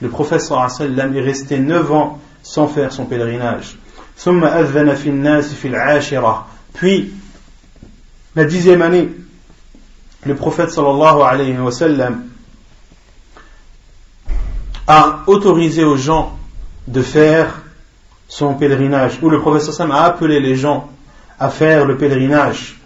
[0.00, 3.76] Le prophète sallallahu alayhi wa sallam est resté neuf ans sans faire son pèlerinage.
[4.16, 6.46] ثم أذن في الناس في العاشرة.
[6.74, 7.10] Puis,
[8.36, 9.08] la dixième année,
[10.24, 12.24] le prophète sallallahu alayhi wa sallam
[14.86, 16.36] a autorisé aux gens
[16.88, 17.62] de faire
[18.28, 20.88] son pèlerinage, ou le professeur Sam a appelé les gens
[21.38, 22.80] à faire le pèlerinage.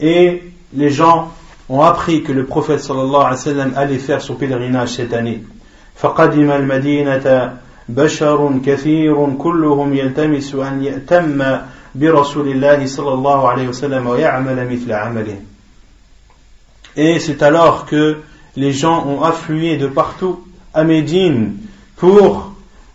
[0.00, 0.42] Et
[0.74, 1.32] les gens
[1.68, 5.42] ont appris que le prophète sallallahu alayhi wa sallam allait faire son pèlerinage cette année.
[5.96, 7.56] فقدم المدينة
[7.88, 11.58] بشر كثير كلهم يلتمس أن يأتم
[11.94, 15.36] برسول الله صلى الله عليه وسلم ويعمل مثل عمله
[16.96, 18.18] et c'est alors que
[18.56, 21.56] les gens ont afflué de partout à Médine
[21.96, 22.52] pour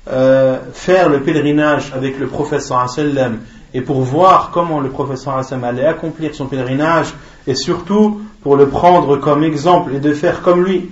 [0.10, 3.40] euh, faire le pèlerinage avec le prophète sallam
[3.74, 7.14] et pour voir comment le prophète sallam allait accomplir son pèlerinage
[7.48, 10.90] et surtout pour le prendre comme exemple et de faire comme lui.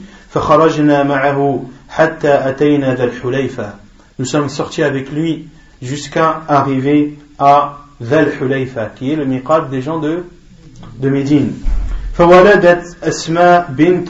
[4.20, 5.48] Nous sommes sortis avec lui
[5.82, 10.24] jusqu'à arriver à Dhal Hulayfa, qui est le miqat des gens de,
[11.00, 11.54] de Médine.
[12.18, 14.10] فولدت أسماء بنت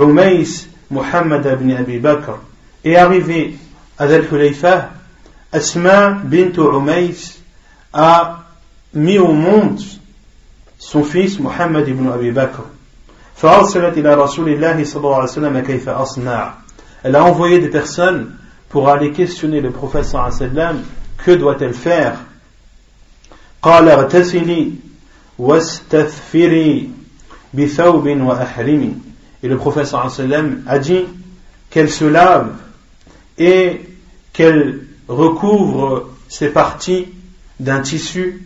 [0.00, 2.38] عميس محمد بن أبي بكر
[2.84, 3.54] Et arrivé
[3.98, 4.90] à Dhal Hulayfa,
[5.52, 7.38] Asma bint Umays
[7.92, 8.44] a
[8.94, 9.80] mis au monde
[10.78, 12.62] son fils Muhammad ibn Abi Bakr.
[13.36, 16.52] فأرسلت إلى رسول الله صلى الله عليه وسلم كيف أصنع.
[17.02, 18.36] Elle a envoyé des personnes
[18.68, 20.84] pour aller questionner le prophète صلى الله عليه وسلم
[21.24, 22.16] que doit-elle faire
[23.62, 24.72] قال اغتسلي
[25.38, 26.90] واستثفري
[27.54, 31.04] et le prophète sallam a dit
[31.68, 32.54] qu'elle se lave
[33.36, 33.82] et
[34.32, 37.08] qu'elle recouvre ses parties
[37.60, 38.42] d'un tissu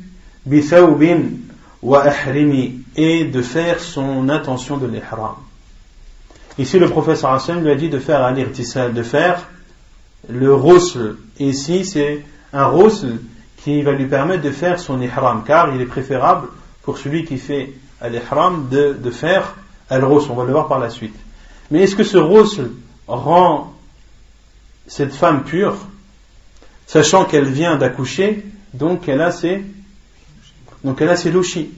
[2.95, 5.35] et de faire son intention de l'ihram.
[6.57, 9.47] Ici le prophète sallam lui a dit de faire un irtisal, de faire
[10.29, 11.17] le rosl.
[11.39, 13.19] Ici c'est un rosl
[13.57, 16.47] qui va lui permettre de faire son ihram car il est préférable
[16.83, 19.55] pour celui qui fait al-ihram de, de faire
[19.89, 21.15] al-ros, on va le voir par la suite.
[21.69, 22.45] Mais est-ce que ce ros
[23.07, 23.73] rend
[24.87, 25.75] cette femme pure,
[26.87, 29.63] sachant qu'elle vient d'accoucher, donc elle a ses,
[30.83, 31.71] donc elle a ses louchis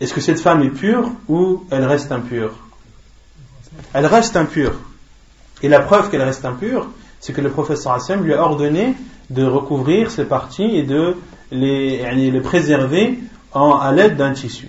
[0.00, 2.52] Est-ce que cette femme est pure ou elle reste impure?
[3.92, 4.74] Elle reste impure.
[5.62, 6.88] Et la preuve qu'elle reste impure,
[7.20, 8.94] c'est que le professeur Hassan lui a ordonné
[9.30, 11.16] de recouvrir ses parties et de
[11.50, 13.18] les, préserver
[13.52, 14.68] à l'aide d'un tissu.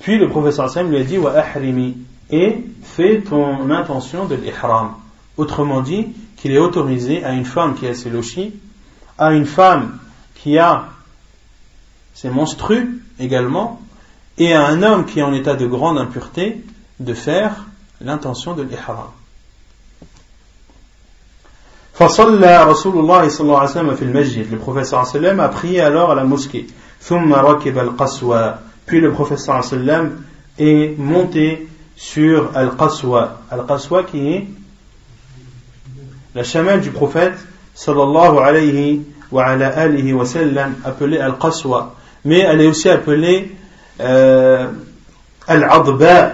[0.00, 1.96] Puis le professeur Hassan lui a dit Wa ahrimi
[2.30, 4.92] et fais ton intention de l'ihram.
[5.36, 8.10] Autrement dit, qu'il est autorisé à une femme qui a ses
[9.18, 9.98] à une femme
[10.34, 10.88] qui a
[12.15, 13.81] ses menstrues également,
[14.37, 16.63] et à un homme qui est en état de grande impureté
[16.99, 17.65] de faire
[18.01, 19.09] l'intention de l'ihram.
[21.93, 25.39] فصلى رسول الله صلى الله عليه وسلم في المسجد le prophète صلى الله عليه وسلم
[25.39, 26.65] a prié alors à la mosquée
[27.01, 28.55] ثم ركب القصوى
[28.87, 30.21] puis le professeur sallam
[30.57, 33.41] est monté sur Al-Qaswa.
[33.49, 34.47] Al-Qaswa qui est
[36.35, 37.35] la chamelle du prophète
[37.73, 39.01] sallallahu alayhi
[39.31, 41.95] wa ala alihi wa sallam, appelée Al-Qaswa.
[42.25, 43.55] Mais elle est aussi appelée
[43.99, 44.67] euh,
[45.47, 46.33] Al-Adba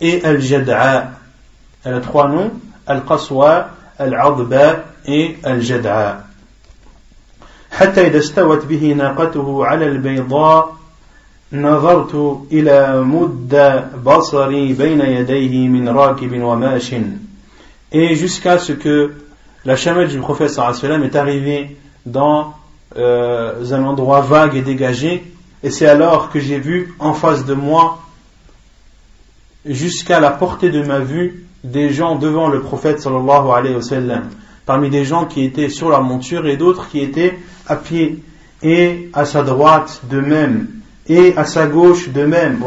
[0.00, 1.10] et Al-Jad'a.
[1.84, 2.52] Elle a trois noms,
[2.86, 6.22] Al-Qaswa, Al-Adba et Al-Jad'a.
[7.70, 10.76] حتى إذا استوت به ناقته على البيضاء
[11.52, 16.94] نظرت إلى مد بصري بين يديه من راكب وماش
[17.92, 19.12] et jusqu'à ce que
[19.64, 22.54] la chamelle du prophète sallam est arrivée dans
[22.97, 25.23] euh, un endroit vague et dégagé
[25.63, 27.99] et c'est alors que j'ai vu en face de moi
[29.65, 34.23] jusqu'à la portée de ma vue des gens devant le prophète sallallahu alayhi wa sallam.
[34.65, 37.37] Parmi des gens qui étaient sur la monture et d'autres qui étaient
[37.67, 38.23] à pied
[38.63, 40.67] et à sa droite de même
[41.07, 42.63] et à sa gauche de même.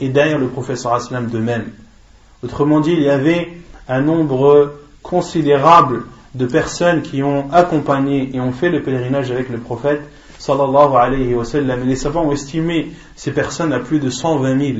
[0.00, 1.66] Et derrière le professeur sallam de même.
[2.44, 3.52] Autrement dit il y avait
[3.88, 6.04] un nombre considérable
[6.35, 10.01] de personnes qui ont accompagné et ont fait le pèlerinage avec le prophète
[10.37, 14.59] sallallahu alayhi wa sallam et les savants ont estimé ces personnes à plus de 120
[14.59, 14.77] 000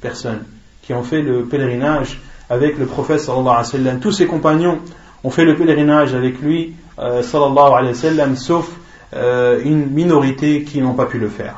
[0.00, 0.44] personnes
[0.82, 4.78] qui ont fait le pèlerinage avec le prophète sallallahu alayhi wa sallam tous ses compagnons
[5.22, 8.68] ont fait le pèlerinage avec lui, euh, sallallahu alayhi wa sallam, sauf
[9.14, 11.56] euh, une minorité qui n'ont pas pu le faire.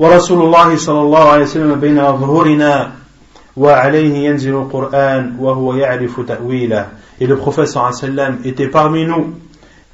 [0.00, 2.92] ورسول الله صلى الله عليه وسلم بين أظهرنا
[3.57, 3.61] Et
[7.27, 9.35] le prophète sallam était parmi nous.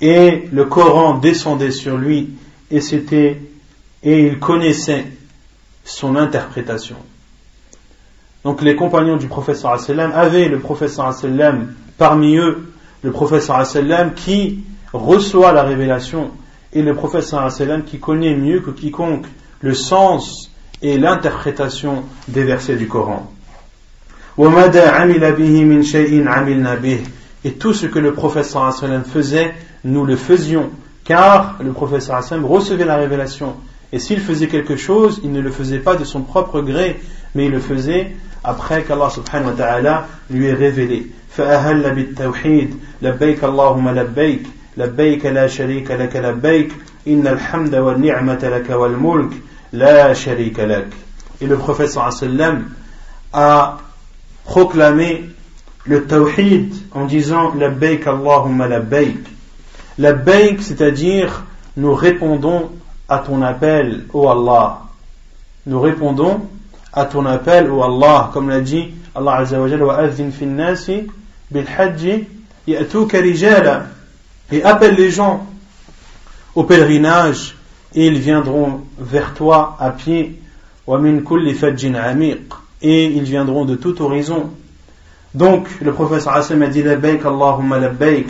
[0.02, 2.32] Et le Coran descendait sur lui.
[2.72, 3.40] Et c'était
[4.04, 5.06] et il connaissait
[5.84, 6.96] son interprétation.
[8.44, 11.00] Donc les compagnons du prophète sallam avaient le prophète
[12.00, 12.74] parmi eux.
[13.04, 13.48] Le prophète
[14.16, 16.32] qui reçoit la révélation.
[16.74, 19.28] Et le prophète sallam qui connaît mieux que quiconque
[19.60, 20.50] le sens
[20.82, 23.32] et l'interprétation des versets du Coran.
[27.45, 29.55] Et tout ce que le professeur sallam faisait,
[29.85, 30.71] nous le faisions,
[31.05, 33.55] car le professeur sallam recevait la révélation.
[33.93, 37.01] Et s'il faisait quelque chose, il ne le faisait pas de son propre gré,
[37.35, 41.11] mais il le faisait après qu'Allah subhanahu wa ta'ala lui ait révélé.
[41.37, 44.43] فأهل بالتوحيد لبيك اللهم لبيك
[44.77, 46.73] لبيك لا شريك لك لبيك
[47.09, 49.33] إن الحمد والنعمة لك والملك
[49.73, 50.87] لا شريك لك
[51.43, 52.65] Et le prophète sallam
[53.35, 53.77] a
[54.44, 55.30] proclamer
[55.86, 59.20] le tawhid en disant la baik Allahumma la baik.
[59.98, 61.46] La baik, c'est-à-dire
[61.78, 62.70] nous répondons
[63.08, 64.82] à ton appel, ô oh Allah.
[65.66, 66.42] Nous répondons
[66.94, 70.08] à ton appel, ô oh Allah, comme l'a dit Allah Azza wa Jalla, wa
[70.46, 71.08] nasi
[71.50, 72.28] bil hajji.
[72.68, 72.78] Et
[74.64, 75.48] appelle les gens
[76.54, 77.56] au pèlerinage
[77.96, 80.40] et ils viendront vers toi à pied.
[80.86, 81.96] Wa min kulli fajjin
[82.82, 84.50] et ils viendront de tout horizon.
[85.34, 88.28] Donc, le professeur Hassan a dit Labbaik Allahumma labbaik.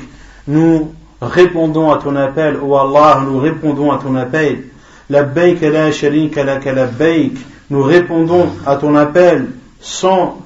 [0.48, 0.92] Nous
[1.22, 4.64] répondons à ton appel, ô Allah, nous répondons à ton appel.
[5.10, 7.38] Labbaik la sharika laka labbaik
[7.72, 9.48] nous répondons à ton appel
[9.80, 10.42] sans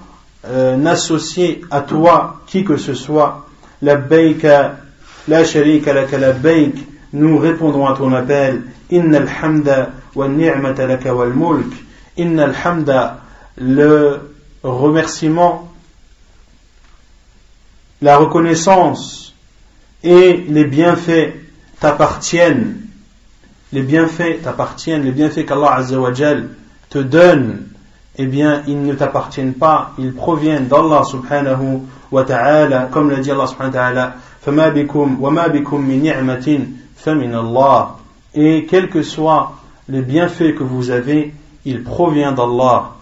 [0.48, 3.48] euh, n'associer à toi qui que ce soit.
[3.82, 4.00] La
[5.28, 6.76] la sharika laka labbaik,
[7.14, 8.62] nous répondons à ton appel.
[8.92, 11.74] Inna alhamda wa ni'mata laka wal mulk.
[12.16, 13.22] Inna alhamda,
[13.57, 15.71] le remerciement,
[18.03, 19.35] la reconnaissance
[20.03, 21.35] et les bienfaits
[21.81, 22.77] t'appartiennent.
[23.73, 26.49] Les bienfaits t'appartiennent, les bienfaits qu'Allah Azza wa Jal
[26.89, 27.67] te donne,
[28.17, 33.31] eh bien, ils ne t'appartiennent pas, ils proviennent d'Allah subhanahu wa ta'ala, comme l'a dit
[33.31, 34.15] Allah subhanahu wa ta'ala,
[34.45, 36.61] فَمَا بِكُمْ وَمَا بِكُمْ مِنْ نِعْمَةٍ
[36.97, 37.89] فَمِنَ اللَّهِ
[38.35, 39.53] Et quel que soit
[39.89, 41.35] les bienfaits que vous avez,
[41.65, 42.93] il provient d'Allah.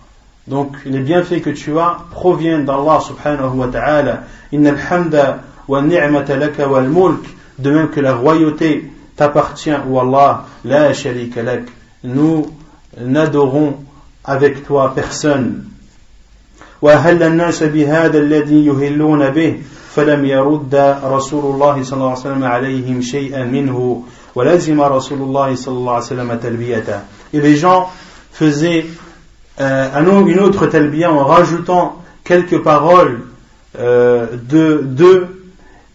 [0.47, 4.23] Donc, les bienfaits que tu as proviennent d'Allah subhanahu wa ta'ala.
[4.53, 7.25] Inna al-hamda wa ni'mata laka wal mulk.
[7.59, 11.65] De même que la royauté t'appartient, ou Allah, la sharika lak.
[12.05, 12.47] Nous
[12.99, 13.77] n'adorons
[14.25, 15.65] avec toi personne.
[16.83, 19.59] وأهل الناس بهذا الذي يهلون به
[19.95, 20.75] فلم يرد
[21.05, 24.03] رسول الله صلى الله عليه وسلم عليهم شيئا منه
[24.35, 27.01] ولزم رسول الله صلى الله عليه وسلم تلبيته
[27.33, 27.91] Et les gens
[28.33, 28.87] faisaient
[29.62, 33.22] euh, une autre talbiya en rajoutant quelques paroles
[33.78, 35.52] euh, de d'eux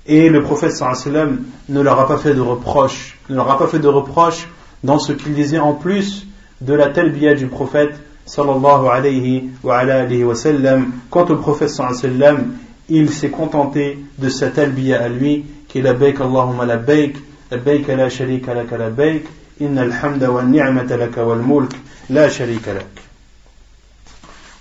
[0.06, 3.36] et le prophète sallallahu alayhi wa sallam ne leur a pas fait de reproche ne
[3.36, 4.48] leur a pas fait de reproche
[4.84, 6.26] dans ce qu'il disait en plus
[6.60, 7.94] de la talbiya du prophète
[8.26, 10.92] sallallahu alayhi wa alayhi wa sallam.
[11.10, 12.52] Quant au prophète sallallahu alayhi wa sallam,
[12.88, 17.16] il s'est contenté de sa talbiya à lui, qui est la baik Allahumma la baik,
[17.50, 19.24] la baik la sharika laka la baik,
[19.60, 21.72] inna alhamda wa ni'mata laka wal mulk,
[22.10, 23.07] la sharika lak.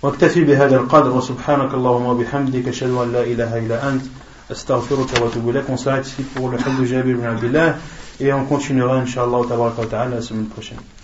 [0.02, 4.02] واكتفي بهذا القدر وسبحانك اللهم وبحمدك أشهد أن لا إله إلا أنت
[4.50, 5.70] أستغفرك وأتوب إليك.
[5.70, 6.04] ونسعد
[6.36, 7.78] على الحمد جابر بن عبد الله
[8.20, 10.97] et on continuera inshallah tabarak wa ta'ala la semaine prochaine.